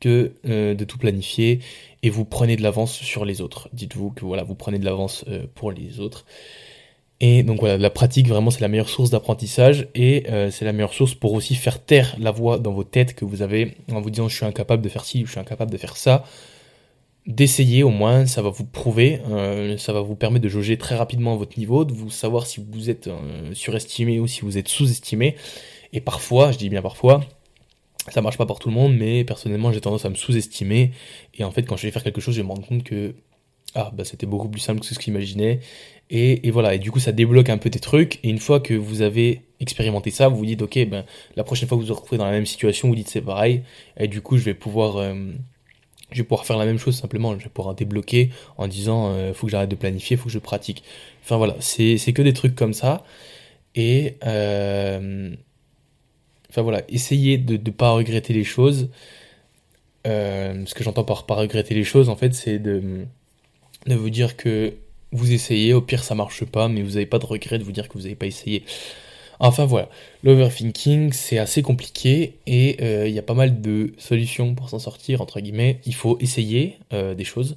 que 0.00 0.32
euh, 0.48 0.74
de 0.74 0.84
tout 0.84 0.96
planifier 0.96 1.60
et 2.02 2.08
vous 2.08 2.24
prenez 2.24 2.56
de 2.56 2.62
l'avance 2.62 2.94
sur 2.94 3.26
les 3.26 3.42
autres. 3.42 3.68
Dites-vous 3.74 4.12
que 4.12 4.24
voilà, 4.24 4.44
vous 4.44 4.54
prenez 4.54 4.78
de 4.78 4.86
l'avance 4.86 5.26
pour 5.54 5.72
les 5.72 6.00
autres. 6.00 6.24
Et 7.20 7.42
donc 7.42 7.60
voilà, 7.60 7.76
la 7.76 7.90
pratique 7.90 8.28
vraiment 8.28 8.50
c'est 8.50 8.62
la 8.62 8.68
meilleure 8.68 8.88
source 8.88 9.10
d'apprentissage 9.10 9.88
et 9.94 10.24
euh, 10.30 10.50
c'est 10.50 10.64
la 10.64 10.72
meilleure 10.72 10.94
source 10.94 11.14
pour 11.14 11.34
aussi 11.34 11.54
faire 11.54 11.84
taire 11.84 12.16
la 12.18 12.30
voix 12.30 12.58
dans 12.58 12.72
vos 12.72 12.84
têtes 12.84 13.14
que 13.14 13.26
vous 13.26 13.42
avez 13.42 13.76
en 13.92 14.00
vous 14.00 14.08
disant 14.08 14.28
je 14.28 14.36
suis 14.36 14.46
incapable 14.46 14.82
de 14.82 14.88
faire 14.88 15.04
ci, 15.04 15.24
je 15.26 15.30
suis 15.30 15.40
incapable 15.40 15.70
de 15.70 15.76
faire 15.76 15.96
ça. 15.96 16.24
D'essayer 17.26 17.82
au 17.82 17.90
moins, 17.90 18.24
ça 18.24 18.40
va 18.40 18.48
vous 18.48 18.64
prouver, 18.64 19.20
euh, 19.30 19.76
ça 19.76 19.92
va 19.92 20.00
vous 20.00 20.16
permettre 20.16 20.42
de 20.42 20.48
jauger 20.48 20.78
très 20.78 20.96
rapidement 20.96 21.36
votre 21.36 21.58
niveau, 21.58 21.84
de 21.84 21.92
vous 21.92 22.08
savoir 22.08 22.46
si 22.46 22.64
vous 22.72 22.88
êtes 22.88 23.08
euh, 23.08 23.52
surestimé 23.52 24.18
ou 24.18 24.26
si 24.26 24.40
vous 24.40 24.56
êtes 24.56 24.68
sous-estimé. 24.68 25.36
Et 25.92 26.00
parfois, 26.00 26.50
je 26.52 26.56
dis 26.56 26.70
bien 26.70 26.80
parfois, 26.80 27.20
ça 28.08 28.22
marche 28.22 28.38
pas 28.38 28.46
pour 28.46 28.58
tout 28.58 28.70
le 28.70 28.74
monde, 28.74 28.96
mais 28.96 29.24
personnellement 29.24 29.70
j'ai 29.70 29.82
tendance 29.82 30.06
à 30.06 30.08
me 30.08 30.14
sous-estimer. 30.14 30.92
Et 31.34 31.44
en 31.44 31.50
fait, 31.50 31.64
quand 31.64 31.76
je 31.76 31.82
vais 31.82 31.90
faire 31.90 32.02
quelque 32.02 32.22
chose, 32.22 32.34
je 32.34 32.40
vais 32.40 32.46
me 32.46 32.52
rendre 32.52 32.66
compte 32.66 32.82
que 32.82 33.14
ah 33.74 33.90
bah 33.94 34.04
c'était 34.04 34.26
beaucoup 34.26 34.48
plus 34.48 34.60
simple 34.60 34.80
que 34.80 34.86
ce 34.86 34.94
que 34.94 35.02
j'imaginais. 35.04 35.60
Et, 36.10 36.50
voilà. 36.50 36.74
Et 36.74 36.78
du 36.78 36.90
coup 36.90 36.98
ça 36.98 37.12
débloque 37.12 37.48
un 37.50 37.58
peu 37.58 37.70
tes 37.70 37.78
trucs. 37.78 38.18
Et 38.24 38.30
une 38.30 38.38
fois 38.40 38.60
que 38.60 38.74
vous 38.74 39.02
avez 39.02 39.42
expérimenté 39.60 40.10
ça 40.10 40.28
vous 40.28 40.36
vous 40.38 40.46
dites 40.46 40.62
ok 40.62 40.86
ben 40.88 41.04
la 41.36 41.44
prochaine 41.44 41.68
fois 41.68 41.76
que 41.76 41.82
vous 41.82 41.88
vous 41.88 41.94
retrouvez 41.94 42.16
dans 42.16 42.24
la 42.24 42.30
même 42.30 42.46
situation 42.46 42.88
vous 42.88 42.94
dites 42.94 43.08
c'est 43.08 43.20
pareil. 43.20 43.62
Et 43.96 44.08
du 44.08 44.20
coup 44.20 44.36
je 44.38 44.44
vais 44.44 44.54
pouvoir 44.54 44.96
euh, 44.96 45.14
faire 46.12 46.56
la 46.58 46.66
même 46.66 46.78
chose 46.78 46.96
simplement. 46.96 47.38
Je 47.38 47.44
vais 47.44 47.50
pouvoir 47.50 47.74
débloquer 47.74 48.30
en 48.58 48.66
disant 48.68 49.10
euh, 49.12 49.32
faut 49.34 49.46
que 49.46 49.52
j'arrête 49.52 49.70
de 49.70 49.76
planifier 49.76 50.16
faut 50.16 50.24
que 50.26 50.30
je 50.30 50.38
pratique. 50.38 50.82
Enfin 51.22 51.36
voilà. 51.36 51.56
C'est 51.60 51.96
c'est 51.98 52.12
que 52.12 52.22
des 52.22 52.32
trucs 52.32 52.56
comme 52.56 52.74
ça. 52.74 53.04
Et 53.76 54.16
euh, 54.26 55.30
enfin 56.50 56.62
voilà. 56.62 56.82
Essayez 56.88 57.38
de 57.38 57.56
ne 57.56 57.70
pas 57.70 57.90
regretter 57.92 58.32
les 58.32 58.44
choses. 58.44 58.90
Ce 60.04 60.74
que 60.74 60.82
j'entends 60.82 61.04
par 61.04 61.26
pas 61.26 61.34
regretter 61.34 61.74
les 61.74 61.84
choses 61.84 62.08
en 62.08 62.16
fait 62.16 62.34
c'est 62.34 62.58
de 62.58 63.06
de 63.86 63.94
vous 63.94 64.10
dire 64.10 64.36
que 64.36 64.74
vous 65.12 65.32
essayez, 65.32 65.74
au 65.74 65.80
pire 65.80 66.04
ça 66.04 66.14
marche 66.14 66.44
pas, 66.44 66.68
mais 66.68 66.82
vous 66.82 66.90
n'avez 66.90 67.06
pas 67.06 67.18
de 67.18 67.26
regret 67.26 67.58
de 67.58 67.64
vous 67.64 67.72
dire 67.72 67.88
que 67.88 67.94
vous 67.94 68.02
n'avez 68.04 68.14
pas 68.14 68.26
essayé. 68.26 68.64
Enfin 69.42 69.64
voilà, 69.64 69.88
l'overthinking 70.22 71.12
c'est 71.12 71.38
assez 71.38 71.62
compliqué 71.62 72.38
et 72.46 72.76
euh, 72.82 73.08
il 73.08 73.14
y 73.14 73.18
a 73.18 73.22
pas 73.22 73.34
mal 73.34 73.62
de 73.62 73.94
solutions 73.96 74.54
pour 74.54 74.68
s'en 74.68 74.78
sortir, 74.78 75.22
entre 75.22 75.40
guillemets. 75.40 75.80
Il 75.86 75.94
faut 75.94 76.18
essayer 76.20 76.76
euh, 76.92 77.14
des 77.14 77.24
choses 77.24 77.56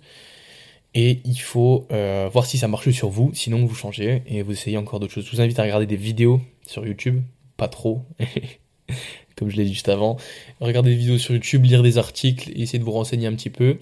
et 0.94 1.20
il 1.26 1.40
faut 1.40 1.88
euh, 1.92 2.30
voir 2.32 2.46
si 2.46 2.58
ça 2.58 2.68
marche 2.70 2.90
sur 2.92 3.10
vous, 3.10 3.32
sinon 3.34 3.66
vous 3.66 3.76
changez 3.76 4.24
et 4.28 4.44
vous 4.44 4.54
essayez 4.54 4.78
encore 4.78 5.00
d'autres 5.00 5.14
choses. 5.14 5.26
Je 5.26 5.32
vous 5.32 5.42
invite 5.42 5.60
à 5.60 5.64
regarder 5.64 5.86
des 5.86 5.98
vidéos 5.98 6.40
sur 6.66 6.88
YouTube, 6.88 7.22
pas 7.58 7.68
trop, 7.68 8.04
comme 9.36 9.50
je 9.50 9.58
l'ai 9.58 9.66
dit 9.66 9.74
juste 9.74 9.90
avant. 9.90 10.18
Regardez 10.62 10.92
des 10.92 10.96
vidéos 10.96 11.18
sur 11.18 11.34
YouTube, 11.34 11.66
lire 11.66 11.84
des 11.84 11.98
articles, 11.98 12.50
essayer 12.56 12.80
de 12.80 12.86
vous 12.86 12.92
renseigner 12.92 13.28
un 13.28 13.34
petit 13.34 13.50
peu. 13.50 13.80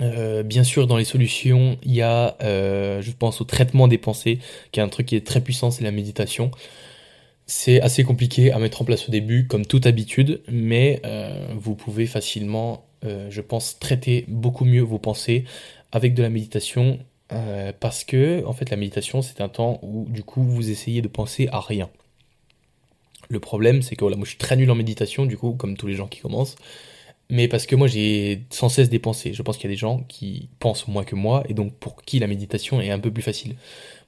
Euh, 0.00 0.42
bien 0.42 0.64
sûr, 0.64 0.86
dans 0.86 0.96
les 0.96 1.04
solutions, 1.04 1.78
il 1.82 1.94
y 1.94 2.02
a, 2.02 2.36
euh, 2.42 3.02
je 3.02 3.12
pense, 3.12 3.40
au 3.40 3.44
traitement 3.44 3.88
des 3.88 3.98
pensées, 3.98 4.38
qui 4.72 4.80
est 4.80 4.82
un 4.82 4.88
truc 4.88 5.06
qui 5.06 5.16
est 5.16 5.26
très 5.26 5.40
puissant, 5.40 5.70
c'est 5.70 5.84
la 5.84 5.90
méditation. 5.90 6.50
C'est 7.46 7.80
assez 7.80 8.04
compliqué 8.04 8.52
à 8.52 8.58
mettre 8.58 8.82
en 8.82 8.84
place 8.84 9.08
au 9.08 9.12
début, 9.12 9.46
comme 9.46 9.66
toute 9.66 9.86
habitude, 9.86 10.42
mais 10.48 11.00
euh, 11.04 11.48
vous 11.56 11.74
pouvez 11.74 12.06
facilement, 12.06 12.84
je 13.02 13.40
pense, 13.40 13.78
traiter 13.78 14.24
beaucoup 14.28 14.64
mieux 14.64 14.82
vos 14.82 14.98
pensées 14.98 15.44
avec 15.92 16.14
de 16.14 16.22
la 16.22 16.30
méditation, 16.30 16.98
parce 17.80 18.04
que, 18.04 18.44
en 18.44 18.52
fait, 18.52 18.70
la 18.70 18.76
méditation, 18.76 19.22
c'est 19.22 19.40
un 19.40 19.48
temps 19.48 19.78
où, 19.82 20.06
du 20.08 20.22
coup, 20.24 20.42
vous 20.42 20.70
essayez 20.70 21.00
de 21.02 21.08
penser 21.08 21.48
à 21.52 21.60
rien. 21.60 21.88
Le 23.28 23.40
problème, 23.40 23.82
c'est 23.82 23.96
que 23.96 24.00
voilà, 24.00 24.16
moi, 24.16 24.24
je 24.24 24.30
suis 24.30 24.38
très 24.38 24.56
nul 24.56 24.70
en 24.70 24.74
méditation, 24.74 25.26
du 25.26 25.36
coup, 25.36 25.52
comme 25.52 25.76
tous 25.76 25.86
les 25.86 25.94
gens 25.94 26.08
qui 26.08 26.20
commencent 26.20 26.56
mais 27.30 27.48
parce 27.48 27.66
que 27.66 27.76
moi 27.76 27.86
j'ai 27.86 28.42
sans 28.50 28.68
cesse 28.68 28.88
des 28.88 28.98
pensées. 28.98 29.32
Je 29.32 29.42
pense 29.42 29.56
qu'il 29.56 29.70
y 29.70 29.72
a 29.72 29.74
des 29.74 29.78
gens 29.78 30.04
qui 30.08 30.48
pensent 30.58 30.88
moins 30.88 31.04
que 31.04 31.14
moi 31.14 31.44
et 31.48 31.54
donc 31.54 31.74
pour 31.74 32.02
qui 32.02 32.18
la 32.18 32.26
méditation 32.26 32.80
est 32.80 32.90
un 32.90 32.98
peu 32.98 33.10
plus 33.10 33.22
facile. 33.22 33.56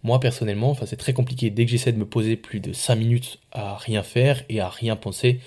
Moi 0.03 0.21
personnellement, 0.21 0.71
enfin 0.71 0.87
c'est 0.87 0.97
très 0.97 1.13
compliqué. 1.13 1.51
Dès 1.51 1.65
que 1.65 1.71
j'essaie 1.71 1.93
de 1.93 1.99
me 1.99 2.07
poser 2.07 2.37
plus 2.37 2.61
de 2.61 2.73
5 2.73 2.97
minutes 2.97 3.39
à 3.53 3.77
rien 3.77 4.03
faire 4.03 4.43
et 4.49 4.61
à 4.61 4.69
rien 4.69 4.97
penser, 4.97 5.41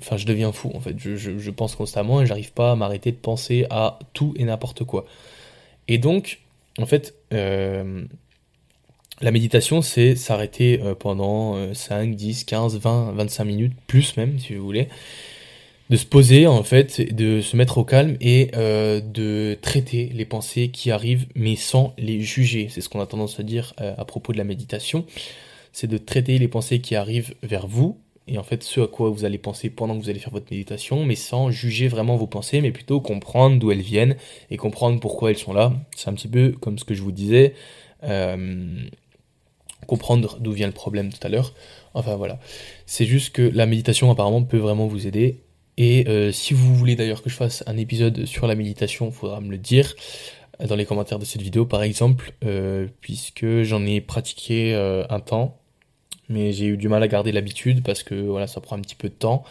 enfin 0.00 0.16
je 0.16 0.26
deviens 0.26 0.52
fou 0.52 0.70
en 0.74 0.80
fait. 0.80 0.94
Je, 0.98 1.50
pense 1.50 1.74
constamment 1.74 2.20
et 2.20 2.26
j'arrive 2.26 2.52
pas 2.52 2.72
à 2.72 2.76
m'arrêter 2.76 3.12
de 3.12 3.16
penser 3.16 3.66
à 3.70 3.98
tout 4.12 4.34
et 4.36 4.44
n'importe 4.44 4.84
quoi. 4.84 5.06
Et 5.88 5.98
donc, 5.98 6.40
en 6.78 6.86
fait, 6.86 7.14
euh, 7.32 8.04
la 9.20 9.30
méditation 9.30 9.82
c'est 9.82 10.14
s'arrêter 10.16 10.80
euh, 10.82 10.94
pendant 10.94 11.72
5, 11.74 12.14
10, 12.14 12.44
15, 12.44 12.78
20, 12.78 13.12
25 13.12 13.44
minutes, 13.44 13.72
plus 13.86 14.16
même 14.16 14.38
si 14.38 14.54
vous 14.54 14.64
voulez 14.64 14.88
de 15.90 15.96
se 15.96 16.06
poser 16.06 16.46
en 16.46 16.62
fait, 16.62 17.14
de 17.14 17.40
se 17.40 17.56
mettre 17.56 17.78
au 17.78 17.84
calme 17.84 18.16
et 18.20 18.50
euh, 18.54 19.00
de 19.00 19.56
traiter 19.60 20.10
les 20.14 20.24
pensées 20.24 20.68
qui 20.68 20.90
arrivent 20.90 21.26
mais 21.34 21.56
sans 21.56 21.94
les 21.98 22.20
juger. 22.20 22.68
C'est 22.70 22.80
ce 22.80 22.88
qu'on 22.88 23.00
a 23.00 23.06
tendance 23.06 23.38
à 23.38 23.42
dire 23.42 23.74
euh, 23.80 23.94
à 23.96 24.04
propos 24.04 24.32
de 24.32 24.38
la 24.38 24.44
méditation. 24.44 25.04
C'est 25.72 25.86
de 25.86 25.98
traiter 25.98 26.38
les 26.38 26.48
pensées 26.48 26.80
qui 26.80 26.96
arrivent 26.96 27.34
vers 27.42 27.66
vous 27.66 27.98
et 28.26 28.38
en 28.38 28.42
fait 28.42 28.64
ce 28.64 28.80
à 28.80 28.86
quoi 28.88 29.10
vous 29.10 29.24
allez 29.24 29.38
penser 29.38 29.70
pendant 29.70 29.96
que 29.96 30.02
vous 30.02 30.10
allez 30.10 30.18
faire 30.18 30.32
votre 30.32 30.50
méditation, 30.50 31.04
mais 31.04 31.14
sans 31.14 31.50
juger 31.50 31.86
vraiment 31.86 32.16
vos 32.16 32.26
pensées, 32.26 32.60
mais 32.60 32.72
plutôt 32.72 33.00
comprendre 33.00 33.58
d'où 33.58 33.70
elles 33.70 33.80
viennent 33.80 34.16
et 34.50 34.56
comprendre 34.56 34.98
pourquoi 34.98 35.30
elles 35.30 35.38
sont 35.38 35.52
là. 35.52 35.72
C'est 35.94 36.08
un 36.08 36.14
petit 36.14 36.28
peu 36.28 36.50
comme 36.60 36.78
ce 36.78 36.84
que 36.84 36.94
je 36.94 37.02
vous 37.02 37.12
disais, 37.12 37.54
euh, 38.02 38.88
comprendre 39.86 40.38
d'où 40.40 40.50
vient 40.50 40.66
le 40.66 40.72
problème 40.72 41.12
tout 41.12 41.24
à 41.24 41.28
l'heure. 41.28 41.54
Enfin 41.94 42.16
voilà, 42.16 42.40
c'est 42.86 43.06
juste 43.06 43.30
que 43.30 43.42
la 43.42 43.66
méditation 43.66 44.10
apparemment 44.10 44.42
peut 44.42 44.58
vraiment 44.58 44.88
vous 44.88 45.06
aider 45.06 45.45
et 45.76 46.08
euh, 46.08 46.32
si 46.32 46.54
vous 46.54 46.74
voulez 46.74 46.96
d'ailleurs 46.96 47.22
que 47.22 47.28
je 47.28 47.34
fasse 47.34 47.62
un 47.66 47.76
épisode 47.76 48.24
sur 48.24 48.46
la 48.46 48.54
méditation, 48.54 49.08
il 49.08 49.12
faudra 49.12 49.40
me 49.40 49.50
le 49.50 49.58
dire 49.58 49.94
euh, 50.60 50.66
dans 50.66 50.76
les 50.76 50.86
commentaires 50.86 51.18
de 51.18 51.24
cette 51.24 51.42
vidéo 51.42 51.66
par 51.66 51.82
exemple, 51.82 52.32
euh, 52.44 52.86
puisque 53.00 53.62
j'en 53.62 53.84
ai 53.84 54.00
pratiqué 54.00 54.74
un 54.74 55.20
temps, 55.20 55.58
mais 56.28 56.52
j'ai 56.52 56.66
eu 56.66 56.76
du 56.76 56.88
mal 56.88 57.02
à 57.02 57.08
garder 57.08 57.32
l'habitude 57.32 57.82
parce 57.82 58.02
que 58.02 58.14
voilà, 58.14 58.46
ça 58.46 58.60
prend 58.60 58.76
un 58.76 58.80
petit 58.80 58.94
peu 58.94 59.08
de 59.08 59.14
temps. 59.14 59.44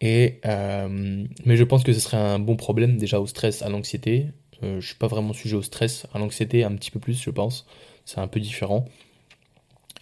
Et 0.00 0.40
mais 0.44 1.56
je 1.56 1.64
pense 1.64 1.82
que 1.82 1.92
ce 1.92 2.00
serait 2.00 2.16
un 2.16 2.38
bon 2.38 2.56
problème 2.56 2.96
déjà 2.96 3.18
au 3.20 3.26
stress, 3.26 3.62
à 3.62 3.68
l'anxiété. 3.68 4.26
je 4.62 4.86
suis 4.86 4.96
pas 4.96 5.08
vraiment 5.08 5.32
sujet 5.32 5.56
au 5.56 5.62
stress, 5.62 6.06
à 6.14 6.18
l'anxiété 6.18 6.64
un 6.64 6.74
petit 6.76 6.90
peu 6.90 7.00
plus, 7.00 7.20
je 7.20 7.30
pense. 7.30 7.66
C'est 8.04 8.20
un 8.20 8.28
peu 8.28 8.40
différent. 8.40 8.84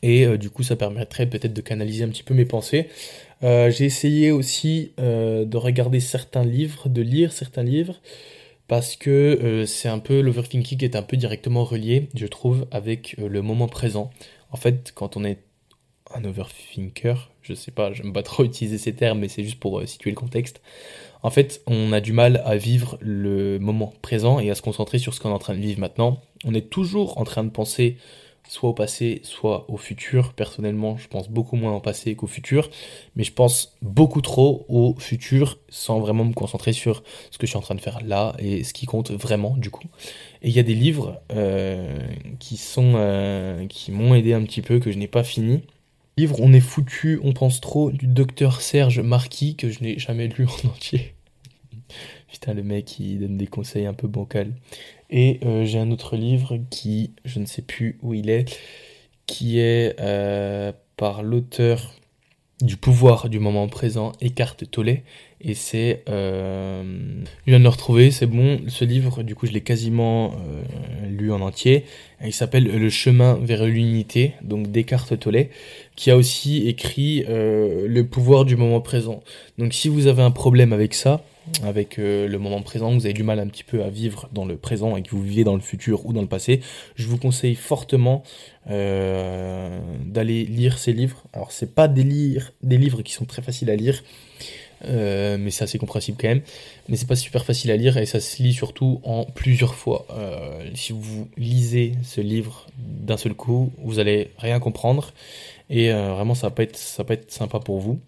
Et 0.02 0.36
du 0.36 0.50
coup, 0.50 0.62
ça 0.62 0.76
permettrait 0.76 1.26
peut-être 1.26 1.54
de 1.54 1.60
canaliser 1.62 2.04
un 2.04 2.08
petit 2.08 2.22
peu 2.22 2.34
mes 2.34 2.44
pensées. 2.44 2.88
Euh, 3.44 3.70
j'ai 3.70 3.84
essayé 3.84 4.30
aussi 4.30 4.92
euh, 4.98 5.44
de 5.44 5.56
regarder 5.56 6.00
certains 6.00 6.44
livres, 6.44 6.88
de 6.88 7.02
lire 7.02 7.32
certains 7.32 7.62
livres, 7.62 8.00
parce 8.68 8.96
que 8.96 9.10
euh, 9.10 9.66
c'est 9.66 9.88
un 9.88 9.98
peu 9.98 10.20
l'overthinking 10.20 10.82
est 10.82 10.96
un 10.96 11.02
peu 11.02 11.16
directement 11.18 11.64
relié, 11.64 12.08
je 12.14 12.26
trouve, 12.26 12.66
avec 12.70 13.14
le 13.18 13.42
moment 13.42 13.68
présent. 13.68 14.10
En 14.50 14.56
fait, 14.56 14.92
quand 14.94 15.16
on 15.16 15.24
est 15.24 15.40
un 16.14 16.24
overthinker. 16.24 17.30
Je 17.42 17.54
sais 17.54 17.70
pas, 17.70 17.92
j'aime 17.92 18.12
pas 18.12 18.22
trop 18.22 18.44
utiliser 18.44 18.78
ces 18.78 18.94
termes, 18.94 19.20
mais 19.20 19.28
c'est 19.28 19.44
juste 19.44 19.60
pour 19.60 19.86
situer 19.86 20.10
le 20.10 20.16
contexte. 20.16 20.60
En 21.22 21.30
fait, 21.30 21.62
on 21.66 21.92
a 21.92 22.00
du 22.00 22.12
mal 22.12 22.42
à 22.44 22.56
vivre 22.56 22.98
le 23.00 23.58
moment 23.58 23.92
présent 24.02 24.38
et 24.38 24.50
à 24.50 24.54
se 24.54 24.62
concentrer 24.62 24.98
sur 24.98 25.14
ce 25.14 25.20
qu'on 25.20 25.30
est 25.30 25.34
en 25.34 25.38
train 25.38 25.54
de 25.54 25.60
vivre 25.60 25.80
maintenant. 25.80 26.20
On 26.44 26.54
est 26.54 26.70
toujours 26.70 27.18
en 27.18 27.24
train 27.24 27.44
de 27.44 27.50
penser 27.50 27.96
soit 28.48 28.70
au 28.70 28.74
passé, 28.74 29.20
soit 29.24 29.70
au 29.70 29.76
futur. 29.76 30.32
Personnellement, 30.34 30.96
je 30.96 31.08
pense 31.08 31.28
beaucoup 31.28 31.56
moins 31.56 31.74
au 31.74 31.80
passé 31.80 32.14
qu'au 32.14 32.26
futur, 32.26 32.70
mais 33.16 33.24
je 33.24 33.32
pense 33.32 33.76
beaucoup 33.82 34.20
trop 34.20 34.64
au 34.68 34.94
futur 34.98 35.58
sans 35.68 36.00
vraiment 36.00 36.24
me 36.24 36.32
concentrer 36.32 36.72
sur 36.72 37.02
ce 37.30 37.38
que 37.38 37.46
je 37.46 37.50
suis 37.50 37.58
en 37.58 37.62
train 37.62 37.74
de 37.74 37.80
faire 37.80 38.00
là 38.04 38.34
et 38.38 38.64
ce 38.64 38.72
qui 38.72 38.86
compte 38.86 39.10
vraiment 39.10 39.56
du 39.56 39.70
coup. 39.70 39.86
Et 40.42 40.48
il 40.48 40.54
y 40.54 40.60
a 40.60 40.62
des 40.62 40.74
livres 40.74 41.20
euh, 41.32 41.98
qui 42.38 42.56
sont 42.56 42.94
euh, 42.96 43.66
qui 43.66 43.92
m'ont 43.92 44.14
aidé 44.14 44.34
un 44.34 44.42
petit 44.42 44.62
peu 44.62 44.78
que 44.78 44.92
je 44.92 44.98
n'ai 44.98 45.08
pas 45.08 45.24
fini. 45.24 45.62
Livre 46.16 46.36
On 46.40 46.52
est 46.52 46.60
foutu, 46.60 47.20
on 47.24 47.32
pense 47.32 47.60
trop 47.60 47.90
du 47.90 48.06
docteur 48.06 48.60
Serge 48.60 49.00
Marquis 49.00 49.56
que 49.56 49.70
je 49.70 49.82
n'ai 49.82 49.98
jamais 49.98 50.28
lu 50.28 50.46
en 50.46 50.68
entier. 50.68 51.14
Putain, 52.30 52.54
le 52.54 52.62
mec 52.62 52.98
il 52.98 53.20
donne 53.20 53.36
des 53.36 53.46
conseils 53.46 53.86
un 53.86 53.94
peu 53.94 54.08
bancals. 54.08 54.52
Et 55.16 55.38
euh, 55.44 55.64
j'ai 55.64 55.78
un 55.78 55.92
autre 55.92 56.16
livre 56.16 56.58
qui, 56.70 57.12
je 57.24 57.38
ne 57.38 57.46
sais 57.46 57.62
plus 57.62 57.98
où 58.02 58.14
il 58.14 58.28
est, 58.28 58.52
qui 59.26 59.60
est 59.60 59.94
euh, 60.00 60.72
par 60.96 61.22
l'auteur 61.22 61.94
du 62.60 62.76
pouvoir 62.76 63.28
du 63.28 63.38
moment 63.38 63.68
présent, 63.68 64.10
Eckhart 64.20 64.56
Tolle. 64.72 65.02
Et 65.40 65.54
c'est... 65.54 66.02
Euh, 66.08 66.82
je 67.46 67.50
viens 67.50 67.60
de 67.60 67.62
le 67.62 67.68
retrouver, 67.68 68.10
c'est 68.10 68.26
bon. 68.26 68.58
Ce 68.66 68.84
livre, 68.84 69.22
du 69.22 69.36
coup, 69.36 69.46
je 69.46 69.52
l'ai 69.52 69.60
quasiment 69.60 70.32
euh, 70.32 71.06
lu 71.06 71.30
en 71.30 71.40
entier. 71.42 71.84
Il 72.24 72.32
s'appelle 72.32 72.64
Le 72.64 72.90
chemin 72.90 73.38
vers 73.40 73.66
l'unité, 73.66 74.32
donc 74.42 74.72
d'Eckhart 74.72 75.16
Tolle, 75.20 75.46
qui 75.94 76.10
a 76.10 76.16
aussi 76.16 76.66
écrit 76.66 77.24
Le 77.28 78.02
pouvoir 78.02 78.44
du 78.44 78.56
moment 78.56 78.80
présent. 78.80 79.22
Donc 79.58 79.74
si 79.74 79.88
vous 79.88 80.08
avez 80.08 80.22
un 80.22 80.32
problème 80.32 80.72
avec 80.72 80.92
ça, 80.94 81.24
avec 81.62 81.98
euh, 81.98 82.26
le 82.28 82.38
moment 82.38 82.62
présent, 82.62 82.92
vous 82.92 83.04
avez 83.04 83.12
du 83.12 83.22
mal 83.22 83.38
un 83.38 83.46
petit 83.46 83.64
peu 83.64 83.82
à 83.82 83.90
vivre 83.90 84.28
dans 84.32 84.44
le 84.44 84.56
présent 84.56 84.96
et 84.96 85.02
que 85.02 85.10
vous 85.10 85.22
vivez 85.22 85.44
dans 85.44 85.54
le 85.54 85.60
futur 85.60 86.06
ou 86.06 86.12
dans 86.12 86.22
le 86.22 86.28
passé, 86.28 86.60
je 86.96 87.06
vous 87.06 87.18
conseille 87.18 87.54
fortement 87.54 88.22
euh, 88.70 89.78
d'aller 90.06 90.44
lire 90.44 90.78
ces 90.78 90.92
livres. 90.92 91.24
Alors 91.32 91.52
c'est 91.52 91.74
pas 91.74 91.88
des, 91.88 92.38
des 92.62 92.78
livres 92.78 93.02
qui 93.02 93.12
sont 93.12 93.26
très 93.26 93.42
faciles 93.42 93.70
à 93.70 93.76
lire, 93.76 94.02
euh, 94.86 95.36
mais 95.38 95.50
c'est 95.50 95.64
assez 95.64 95.78
compréhensible 95.78 96.16
quand 96.20 96.28
même. 96.28 96.42
Mais 96.88 96.96
c'est 96.96 97.08
pas 97.08 97.16
super 97.16 97.44
facile 97.44 97.70
à 97.70 97.76
lire 97.76 97.98
et 97.98 98.06
ça 98.06 98.20
se 98.20 98.42
lit 98.42 98.54
surtout 98.54 99.00
en 99.04 99.24
plusieurs 99.24 99.74
fois. 99.74 100.06
si 100.74 100.92
vous 100.92 101.28
lisez 101.36 101.92
ce 102.02 102.20
livre 102.20 102.66
d'un 102.78 103.16
seul 103.16 103.34
coup, 103.34 103.70
vous 103.82 103.98
allez 103.98 104.30
rien 104.38 104.60
comprendre 104.60 105.12
et 105.70 105.90
vraiment 105.90 106.34
ça 106.34 106.48
va 106.48 106.50
pas 106.50 106.62
être 106.62 106.76
ça 106.76 107.02
va 107.02 107.08
pas 107.08 107.14
être 107.14 107.30
sympa 107.30 107.58
pour 107.60 107.80
vous. 107.80 108.00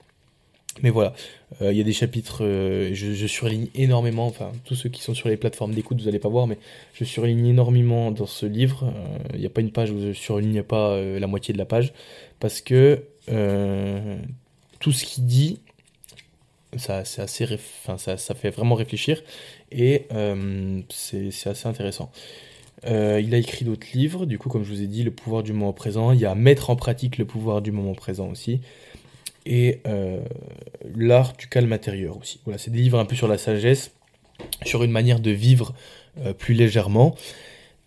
Mais 0.83 0.91
voilà, 0.91 1.15
euh, 1.63 1.73
il 1.73 1.79
y 1.79 1.81
a 1.81 1.85
des 1.85 1.93
chapitres, 1.93 2.45
euh, 2.45 2.91
je, 2.93 3.27
surligne 3.27 3.69
énormément, 3.75 4.27
enfin 4.27 4.53
tous 4.65 4.75
ceux 4.75 4.89
qui 4.89 5.01
sont 5.01 5.15
sur 5.15 5.29
les 5.29 5.37
plateformes 5.37 5.75
d'écoute, 5.75 5.99
vous 5.99 6.07
n'allez 6.07 6.19
pas 6.19 6.29
voir, 6.29 6.47
mais 6.47 6.59
je 6.95 7.05
surligne 7.05 7.47
énormément 7.47 8.11
dans 8.11 8.27
ce 8.27 8.47
livre. 8.47 8.85
Euh, 8.85 9.29
il 9.35 9.41
n'y 9.41 9.47
a 9.47 9.51
pas 9.51 9.61
une 9.61 9.73
page 9.73 9.91
où 9.91 10.01
je 10.01 10.13
surligne 10.13 10.63
pas 10.63 11.01
la 11.01 11.27
moitié 11.27 11.53
de 11.55 11.59
la 11.59 11.65
page, 11.65 11.93
parce 12.41 12.61
que 12.61 13.03
tout 14.81 14.93
ce 14.93 15.05
qu'il 15.05 15.25
dit, 15.25 15.61
ça, 16.77 17.05
c'est 17.05 17.23
assez, 17.23 17.45
enfin, 17.55 17.97
ça, 17.97 18.19
ça, 18.19 18.35
fait 18.35 18.51
vraiment 18.51 18.75
réfléchir, 18.75 19.23
et 19.73 20.07
c'est 20.91 21.47
assez 21.47 21.69
intéressant. 21.69 22.11
il 22.85 23.35
a 23.35 23.39
écrit 23.39 23.65
d'autres 23.65 23.87
livres, 23.95 24.27
du 24.27 24.39
coup, 24.39 24.49
comme 24.49 24.65
je 24.65 24.71
vous 24.71 24.83
ai 24.83 24.87
dit, 24.87 25.03
Le 25.03 25.11
pouvoir 25.11 25.43
du 25.43 25.53
moment 25.53 25.73
présent. 25.73 26.13
Il 26.13 26.21
y 26.21 26.27
a 26.27 26.35
Mettre 26.35 26.71
en 26.71 26.77
pratique 26.77 27.19
le 27.19 27.25
pouvoir 27.25 27.63
du 27.63 27.73
moment 27.73 27.95
présent 27.95 28.29
aussi 28.29 28.61
et 29.47 29.81
euh, 29.87 30.21
l'art 30.95 31.35
du 31.37 31.47
calme 31.47 31.73
intérieur 31.73 32.19
aussi. 32.19 32.41
Voilà, 32.45 32.59
c'est 32.59 32.71
des 32.71 32.81
livres 32.81 32.99
un 32.99 33.05
peu 33.05 33.15
sur 33.15 33.29
la 33.29 33.39
sagesse, 33.39 33.93
sur 34.65 34.83
une 34.83 34.91
manière 34.91 35.21
de 35.21 35.31
vivre 35.31 35.73
euh, 36.19 36.35
plus 36.35 36.55
légèrement 36.55 37.15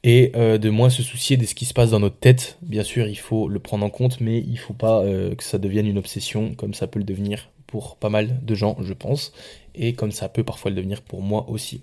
et 0.03 0.31
euh, 0.35 0.57
de 0.57 0.69
moins 0.69 0.89
se 0.89 1.03
soucier 1.03 1.35
de 1.35 1.45
ce 1.45 1.53
qui 1.53 1.65
se 1.65 1.73
passe 1.73 1.91
dans 1.91 1.99
notre 1.99 2.17
tête. 2.17 2.57
Bien 2.61 2.83
sûr, 2.83 3.07
il 3.07 3.17
faut 3.17 3.49
le 3.49 3.59
prendre 3.59 3.85
en 3.85 3.89
compte, 3.89 4.21
mais 4.21 4.39
il 4.39 4.53
ne 4.53 4.57
faut 4.57 4.73
pas 4.73 5.03
que 5.37 5.43
ça 5.43 5.57
devienne 5.57 5.85
une 5.85 5.97
obsession, 5.97 6.53
comme 6.55 6.73
ça 6.73 6.87
peut 6.87 6.99
le 6.99 7.05
devenir 7.05 7.49
pour 7.67 7.97
pas 7.97 8.09
mal 8.09 8.39
de 8.41 8.55
gens, 8.55 8.77
je 8.81 8.93
pense, 8.93 9.33
et 9.75 9.93
comme 9.93 10.11
ça 10.11 10.29
peut 10.29 10.43
parfois 10.43 10.71
le 10.71 10.77
devenir 10.77 11.01
pour 11.01 11.21
moi 11.21 11.45
aussi. 11.49 11.81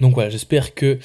Donc 0.00 0.14
voilà, 0.14 0.30
j'espère 0.30 0.74
que 0.74 0.98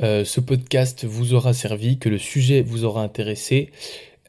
ce 0.00 0.40
podcast 0.40 1.04
vous 1.04 1.32
aura 1.32 1.54
servi, 1.54 1.98
que 1.98 2.08
le 2.08 2.18
sujet 2.18 2.62
vous 2.62 2.84
aura 2.84 3.02
intéressé. 3.02 3.70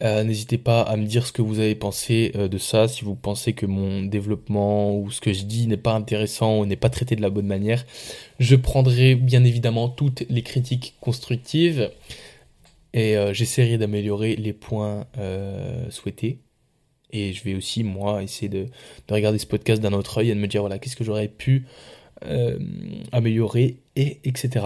Euh, 0.03 0.23
n'hésitez 0.23 0.57
pas 0.57 0.81
à 0.81 0.97
me 0.97 1.05
dire 1.05 1.25
ce 1.25 1.31
que 1.31 1.41
vous 1.41 1.59
avez 1.59 1.75
pensé 1.75 2.33
euh, 2.35 2.49
de 2.49 2.57
ça, 2.57 2.89
si 2.89 3.05
vous 3.05 3.15
pensez 3.15 3.53
que 3.53 3.65
mon 3.65 4.03
développement 4.03 4.97
ou 4.97 5.09
ce 5.11 5.21
que 5.21 5.31
je 5.31 5.43
dis 5.43 5.65
n'est 5.67 5.77
pas 5.77 5.93
intéressant 5.93 6.59
ou 6.59 6.65
n'est 6.65 6.75
pas 6.75 6.89
traité 6.89 7.15
de 7.15 7.21
la 7.21 7.29
bonne 7.29 7.47
manière. 7.47 7.85
Je 8.39 8.57
prendrai 8.57 9.15
bien 9.15 9.45
évidemment 9.45 9.87
toutes 9.87 10.25
les 10.29 10.41
critiques 10.41 10.95
constructives 10.99 11.89
et 12.93 13.15
euh, 13.15 13.33
j'essaierai 13.33 13.77
d'améliorer 13.77 14.35
les 14.35 14.53
points 14.53 15.05
souhaités. 15.89 16.39
Et 17.11 17.31
je 17.31 17.43
vais 17.43 17.53
aussi, 17.55 17.83
moi, 17.83 18.23
essayer 18.23 18.49
de, 18.49 18.65
de 19.07 19.13
regarder 19.13 19.37
ce 19.37 19.45
podcast 19.45 19.81
d'un 19.81 19.93
autre 19.93 20.17
œil 20.17 20.31
et 20.31 20.35
de 20.35 20.39
me 20.39 20.47
dire, 20.47 20.61
voilà, 20.61 20.79
qu'est-ce 20.79 20.95
que 20.95 21.03
j'aurais 21.03 21.27
pu 21.27 21.65
améliorer, 23.11 23.77
et 23.97 24.19
etc. 24.23 24.65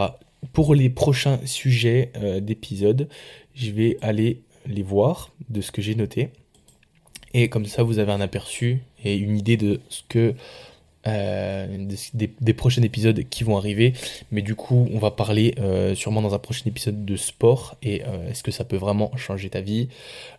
Pour 0.54 0.76
les 0.76 0.89
prochains 0.89 1.39
sujets 1.45 2.12
d'épisode, 2.41 3.10
je 3.56 3.71
vais 3.71 3.97
aller 4.02 4.43
les 4.67 4.84
voir 4.84 5.32
de 5.49 5.62
ce 5.62 5.71
que 5.71 5.82
j'ai 5.82 5.95
noté. 5.95 6.30
Et 7.34 7.49
comme 7.49 7.65
ça, 7.65 7.84
vous 7.84 7.99
avez 7.99 8.12
un 8.12 8.21
aperçu 8.21 8.82
et 9.03 9.15
une 9.15 9.38
idée 9.38 9.58
de 9.58 9.80
ce 9.89 10.01
que 10.08 10.34
euh, 11.08 11.88
des, 12.13 12.53
prochains 12.53 12.82
épisodes 12.82 13.23
qui 13.30 13.43
vont 13.43 13.58
arriver. 13.58 13.93
Mais 14.32 14.41
du 14.41 14.56
coup, 14.56 14.89
on 14.93 14.99
va 14.99 15.12
parler 15.12 15.56
euh, 15.60 15.95
sûrement 15.95 16.21
dans 16.21 16.34
un 16.34 16.39
prochain 16.39 16.63
épisode 16.65 17.06
de 17.06 17.15
sport 17.15 17.75
et 17.82 18.03
euh, 18.03 18.30
est-ce 18.30 18.43
que 18.43 18.51
ça 18.51 18.65
peut 18.65 18.75
vraiment 18.75 19.15
changer 19.15 19.49
ta 19.49 19.62
vie? 19.62 19.88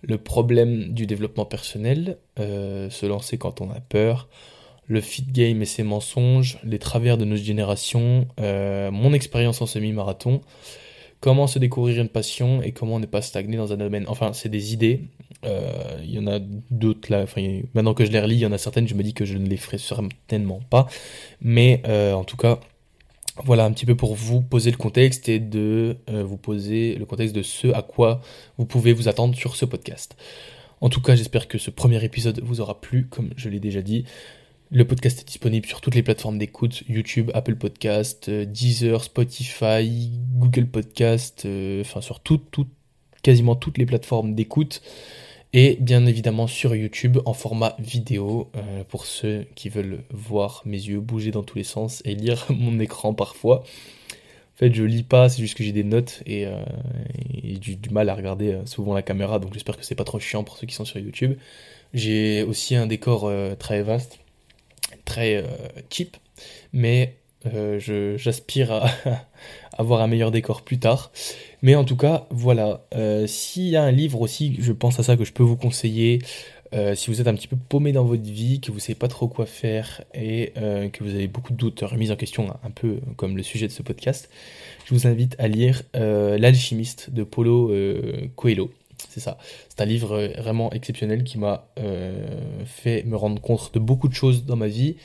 Le 0.02 0.18
problème 0.18 0.92
du 0.92 1.06
développement 1.06 1.46
personnel, 1.46 2.18
se 2.36 3.06
lancer 3.06 3.38
quand 3.38 3.60
on 3.60 3.70
a 3.70 3.80
peur. 3.80 4.28
Le 4.86 5.00
fit 5.00 5.24
game 5.24 5.60
et 5.62 5.66
ses 5.66 5.82
mensonges, 5.82 6.58
les 6.64 6.78
travers 6.78 7.18
de 7.18 7.24
notre 7.24 7.42
génération, 7.42 8.26
mon 8.38 9.12
expérience 9.12 9.60
en 9.60 9.66
semi-marathon, 9.66 10.40
comment 11.20 11.46
se 11.46 11.58
découvrir 11.58 12.00
une 12.00 12.08
passion 12.08 12.62
et 12.62 12.72
comment 12.72 13.00
ne 13.00 13.06
pas 13.06 13.22
stagner 13.22 13.56
dans 13.56 13.72
un 13.72 13.76
domaine. 13.76 14.04
Enfin, 14.08 14.32
c'est 14.32 14.48
des 14.48 14.72
idées. 14.72 15.02
Euh, 15.44 15.98
il 16.02 16.10
y 16.10 16.18
en 16.18 16.26
a 16.26 16.38
d'autres 16.70 17.10
là. 17.10 17.22
Enfin, 17.22 17.60
maintenant 17.74 17.94
que 17.94 18.04
je 18.04 18.10
les 18.10 18.20
relis, 18.20 18.36
il 18.36 18.40
y 18.40 18.46
en 18.46 18.52
a 18.52 18.58
certaines, 18.58 18.88
je 18.88 18.94
me 18.94 19.02
dis 19.02 19.14
que 19.14 19.24
je 19.24 19.36
ne 19.36 19.46
les 19.46 19.56
ferai 19.56 19.78
certainement 19.78 20.60
pas. 20.70 20.86
Mais 21.40 21.82
euh, 21.86 22.12
en 22.12 22.24
tout 22.24 22.36
cas, 22.36 22.60
voilà 23.44 23.64
un 23.64 23.72
petit 23.72 23.86
peu 23.86 23.96
pour 23.96 24.14
vous 24.14 24.40
poser 24.40 24.70
le 24.70 24.76
contexte 24.76 25.28
et 25.28 25.38
de 25.38 25.96
euh, 26.10 26.24
vous 26.24 26.36
poser 26.36 26.94
le 26.96 27.04
contexte 27.04 27.34
de 27.34 27.42
ce 27.42 27.68
à 27.68 27.82
quoi 27.82 28.20
vous 28.56 28.66
pouvez 28.66 28.92
vous 28.92 29.08
attendre 29.08 29.36
sur 29.36 29.56
ce 29.56 29.64
podcast. 29.64 30.16
En 30.80 30.88
tout 30.88 31.00
cas, 31.00 31.16
j'espère 31.16 31.48
que 31.48 31.58
ce 31.58 31.70
premier 31.70 32.02
épisode 32.04 32.40
vous 32.42 32.60
aura 32.60 32.80
plu, 32.80 33.06
comme 33.08 33.30
je 33.36 33.48
l'ai 33.48 33.58
déjà 33.58 33.82
dit. 33.82 34.04
Le 34.70 34.84
podcast 34.84 35.22
est 35.22 35.24
disponible 35.24 35.66
sur 35.66 35.80
toutes 35.80 35.94
les 35.94 36.02
plateformes 36.02 36.36
d'écoute, 36.36 36.82
YouTube, 36.90 37.30
Apple 37.32 37.56
Podcast, 37.56 38.28
euh, 38.28 38.44
Deezer, 38.44 39.02
Spotify, 39.02 40.10
Google 40.34 40.66
Podcast, 40.66 41.44
euh, 41.46 41.80
enfin 41.80 42.02
sur 42.02 42.20
toutes, 42.20 42.50
toutes, 42.50 42.68
quasiment 43.22 43.56
toutes 43.56 43.78
les 43.78 43.86
plateformes 43.86 44.34
d'écoute. 44.34 44.82
Et 45.54 45.78
bien 45.80 46.04
évidemment 46.04 46.46
sur 46.46 46.74
YouTube 46.74 47.16
en 47.24 47.32
format 47.32 47.76
vidéo 47.78 48.50
euh, 48.56 48.84
pour 48.84 49.06
ceux 49.06 49.46
qui 49.54 49.70
veulent 49.70 50.04
voir 50.10 50.60
mes 50.66 50.76
yeux 50.76 51.00
bouger 51.00 51.30
dans 51.30 51.42
tous 51.42 51.56
les 51.56 51.64
sens 51.64 52.02
et 52.04 52.14
lire 52.14 52.44
mon 52.50 52.78
écran 52.78 53.14
parfois. 53.14 53.60
En 53.60 54.58
fait, 54.58 54.74
je 54.74 54.84
lis 54.84 55.02
pas, 55.02 55.30
c'est 55.30 55.40
juste 55.40 55.56
que 55.56 55.64
j'ai 55.64 55.72
des 55.72 55.84
notes 55.84 56.22
et, 56.26 56.46
j'ai 57.62 57.76
du 57.76 57.90
mal 57.90 58.08
à 58.10 58.14
regarder 58.14 58.58
souvent 58.66 58.92
la 58.92 59.02
caméra, 59.02 59.38
donc 59.38 59.54
j'espère 59.54 59.76
que 59.76 59.84
c'est 59.84 59.94
pas 59.94 60.04
trop 60.04 60.18
chiant 60.18 60.42
pour 60.42 60.58
ceux 60.58 60.66
qui 60.66 60.74
sont 60.74 60.84
sur 60.84 60.98
YouTube. 60.98 61.38
J'ai 61.94 62.42
aussi 62.42 62.74
un 62.74 62.88
décor 62.88 63.32
très 63.58 63.82
vaste 63.82 64.18
euh, 65.18 65.42
cheap, 65.90 66.16
mais 66.72 67.14
euh, 67.46 67.78
j'aspire 68.16 68.72
à 68.72 68.90
avoir 69.78 70.00
un 70.00 70.06
meilleur 70.06 70.30
décor 70.30 70.62
plus 70.62 70.78
tard. 70.78 71.10
Mais 71.62 71.74
en 71.74 71.84
tout 71.84 71.96
cas, 71.96 72.26
voilà. 72.30 72.86
Euh, 72.94 73.26
s'il 73.26 73.68
y 73.68 73.76
a 73.76 73.82
un 73.82 73.90
livre 73.90 74.20
aussi, 74.20 74.56
je 74.60 74.72
pense 74.72 74.98
à 74.98 75.02
ça 75.02 75.16
que 75.16 75.24
je 75.24 75.32
peux 75.32 75.42
vous 75.42 75.56
conseiller. 75.56 76.20
si 76.94 77.10
vous 77.10 77.20
êtes 77.20 77.28
un 77.28 77.34
petit 77.34 77.48
peu 77.48 77.56
paumé 77.56 77.92
dans 77.92 78.04
votre 78.04 78.22
vie, 78.22 78.60
que 78.60 78.70
vous 78.70 78.76
ne 78.76 78.82
savez 78.82 78.94
pas 78.94 79.08
trop 79.08 79.26
quoi 79.26 79.46
faire 79.46 80.02
et 80.12 80.52
que 80.54 81.02
vous 81.02 81.14
avez 81.14 81.26
beaucoup 81.26 81.52
de 81.52 81.56
doutes, 81.56 81.80
remise 81.80 82.12
en 82.12 82.16
question, 82.16 82.54
un 82.62 82.70
peu 82.70 83.00
comme 83.16 83.36
le 83.36 83.42
sujet 83.42 83.66
de 83.66 83.72
ce 83.72 83.82
podcast, 83.82 84.28
je 84.84 84.92
vous 84.94 85.06
invite 85.06 85.34
à 85.38 85.48
lire 85.48 85.82
L'alchimiste 85.94 87.10
de 87.10 87.24
Paulo 87.24 87.72
Coelho. 88.36 88.70
C'est 89.08 89.20
ça. 89.20 89.38
C'est 89.68 89.80
un 89.80 89.84
livre 89.84 90.12
euh, 90.12 90.28
vraiment 90.38 90.72
exceptionnel 90.72 91.24
qui 91.24 91.38
m'a 91.38 91.68
euh, 91.78 92.64
fait 92.66 93.04
me 93.04 93.16
rendre 93.16 93.40
compte 93.40 93.72
de 93.74 93.78
beaucoup 93.78 94.08
de 94.08 94.14
choses 94.14 94.44
dans 94.44 94.56
ma 94.56 94.68
vie 94.68 94.96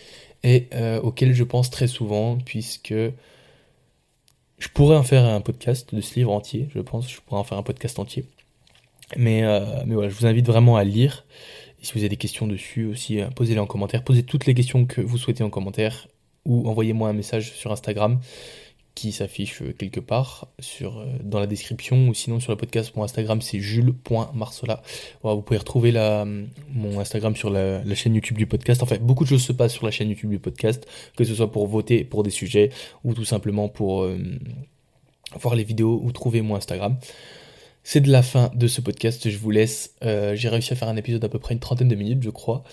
et 0.43 0.67
euh, 0.73 0.99
auxquelles 1.01 1.34
je 1.34 1.43
pense 1.43 1.69
très 1.69 1.88
souvent 1.88 2.38
puisque 2.38 2.93
je 2.93 4.67
pourrais 4.73 4.97
en 4.97 5.03
faire 5.03 5.25
un 5.25 5.41
podcast 5.41 5.93
de 5.93 6.01
ce 6.01 6.15
livre 6.15 6.32
entier, 6.32 6.67
je 6.73 6.79
pense, 6.79 7.10
je 7.10 7.19
pourrais 7.21 7.39
en 7.39 7.43
faire 7.43 7.58
un 7.58 7.63
podcast 7.63 7.99
entier. 7.99 8.25
Mais, 9.17 9.41
mais 9.86 9.93
voilà, 9.93 10.10
je 10.10 10.15
vous 10.15 10.25
invite 10.25 10.47
vraiment 10.47 10.77
à 10.77 10.84
lire. 10.84 11.25
Et 11.82 11.86
si 11.86 11.93
vous 11.93 11.99
avez 11.99 12.10
des 12.10 12.17
questions 12.17 12.47
dessus 12.47 12.86
aussi, 12.86 13.19
posez-les 13.36 13.60
en 13.60 13.67
commentaire. 13.67 14.03
Posez 14.03 14.23
toutes 14.23 14.45
les 14.45 14.53
questions 14.53 14.86
que 14.86 15.01
vous 15.01 15.17
souhaitez 15.17 15.43
en 15.43 15.49
commentaire 15.49 16.08
ou 16.45 16.67
envoyez-moi 16.69 17.10
un 17.10 17.13
message 17.13 17.51
sur 17.53 17.71
Instagram 17.71 18.19
qui 18.95 19.12
s'affiche 19.12 19.62
euh, 19.62 19.73
quelque 19.73 19.99
part 19.99 20.47
euh, 20.82 21.17
dans 21.23 21.39
la 21.39 21.47
description 21.47 22.08
ou 22.08 22.13
sinon 22.13 22.39
sur 22.39 22.51
le 22.51 22.58
podcast. 22.58 22.95
Mon 22.95 23.03
Instagram 23.03 23.41
c'est 23.41 23.60
jules.marsola. 23.60 24.82
vous 25.23 25.41
pouvez 25.41 25.58
retrouver 25.58 25.91
la, 25.91 26.25
mon 26.69 26.99
Instagram 26.99 27.36
sur 27.36 27.49
la, 27.49 27.84
chaîne 27.95 28.15
YouTube 28.15 28.38
du 28.38 28.47
podcast. 28.47 28.84
En 28.84 28.86
fait, 28.86 28.99
beaucoup 28.99 29.23
de 29.23 29.29
choses 29.29 29.43
se 29.43 29.51
passent 29.51 29.73
sur 29.73 29.86
la 29.86 29.91
chaîne 29.91 30.10
YouTube 30.10 30.29
du 30.29 30.39
podcast, 30.39 30.88
que 31.15 31.23
ce 31.23 31.34
soit 31.34 31.51
pour 31.51 31.67
voter 31.67 32.03
pour 32.03 32.23
des 32.23 32.29
sujets 32.29 32.69
ou 33.03 33.13
tout 33.13 33.25
simplement 33.25 33.67
pour 33.67 34.03
euh, 34.03 34.17
voir 35.39 35.56
les 35.56 35.63
vidéos 35.63 35.99
ou 36.03 36.12
trouver 36.12 36.41
mon 36.41 36.56
Instagram. 36.56 36.97
C'est 37.84 38.01
de 38.01 38.12
la 38.12 38.21
fin 38.21 38.49
de 38.53 38.67
ce 38.67 38.79
podcast, 38.79 39.29
je 39.29 39.38
vous 39.38 39.51
laisse. 39.51 39.95
J'ai 40.01 40.47
réussi 40.47 40.71
à 40.71 40.77
faire 40.77 40.88
un 40.88 40.95
épisode 40.95 41.21
d'à 41.21 41.27
peu 41.27 41.39
près 41.39 41.53
une 41.53 41.60
trentaine 41.60 41.89
de 41.89 41.95
minutes, 41.95 42.23
je 42.23 42.29
crois. 42.29 42.63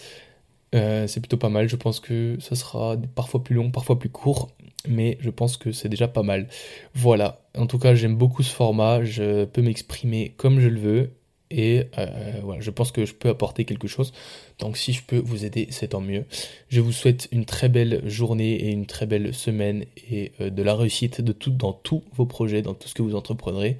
c'est 0.73 1.19
plutôt 1.19 1.37
pas 1.37 1.49
mal, 1.49 1.69
je 1.69 1.75
pense 1.75 1.99
que 1.99 2.37
ça 2.39 2.55
sera 2.55 2.97
parfois 3.17 3.43
plus 3.43 3.57
long, 3.57 3.73
parfois 3.73 3.99
plus 3.99 4.09
court, 4.09 4.53
mais 4.89 5.19
je 5.21 5.31
pense 5.31 5.57
que 5.57 5.73
c'est 5.73 5.89
déjà 5.89 6.09
pas 6.09 6.23
mal. 6.23 6.49
Voilà, 6.95 7.43
en 7.57 7.67
tout 7.67 7.79
cas 7.79 7.95
j'aime 7.95 8.17
beaucoup 8.17 8.43
ce 8.43 8.53
format, 8.53 9.05
je 9.05 9.45
peux 9.45 9.63
m'exprimer 9.63 10.35
comme 10.37 10.61
je 10.61 10.69
le 10.69 10.81
veux, 10.81 11.11
et 11.51 11.85
euh, 11.99 12.41
voilà, 12.43 12.61
je 12.61 12.71
pense 12.71 12.93
que 12.93 13.05
je 13.05 13.13
peux 13.13 13.29
apporter 13.29 13.65
quelque 13.65 13.89
chose. 13.89 14.13
Donc 14.59 14.77
si 14.77 14.93
je 14.93 15.03
peux 15.03 15.19
vous 15.19 15.45
aider, 15.45 15.67
c'est 15.71 15.89
tant 15.89 16.01
mieux. 16.01 16.25
Je 16.69 16.81
vous 16.81 16.93
souhaite 16.93 17.29
une 17.33 17.45
très 17.45 17.69
belle 17.69 18.09
journée 18.09 18.53
et 18.55 18.71
une 18.71 18.87
très 18.87 19.07
belle 19.07 19.35
semaine 19.35 19.85
et 20.11 20.33
euh, 20.41 20.51
de 20.51 20.63
la 20.63 20.75
réussite 20.75 21.21
dans 21.21 21.73
tous 21.73 22.05
vos 22.15 22.27
projets, 22.27 22.63
dans 22.63 22.75
tout 22.75 22.89
ce 22.89 22.95
que 22.95 23.03
vous 23.03 23.17
entreprendrez. 23.17 23.79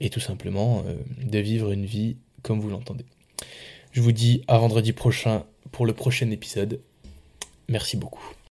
Et 0.00 0.10
tout 0.10 0.20
simplement 0.20 0.84
euh, 0.86 0.94
de 1.24 1.38
vivre 1.38 1.70
une 1.70 1.86
vie 1.86 2.16
comme 2.42 2.60
vous 2.60 2.68
l'entendez. 2.68 3.06
Je 3.92 4.02
vous 4.02 4.12
dis 4.12 4.42
à 4.48 4.58
vendredi 4.58 4.92
prochain 4.92 5.44
pour 5.72 5.86
le 5.86 5.94
prochain 5.94 6.30
épisode. 6.30 6.80
Merci 7.68 7.96
beaucoup. 7.96 8.34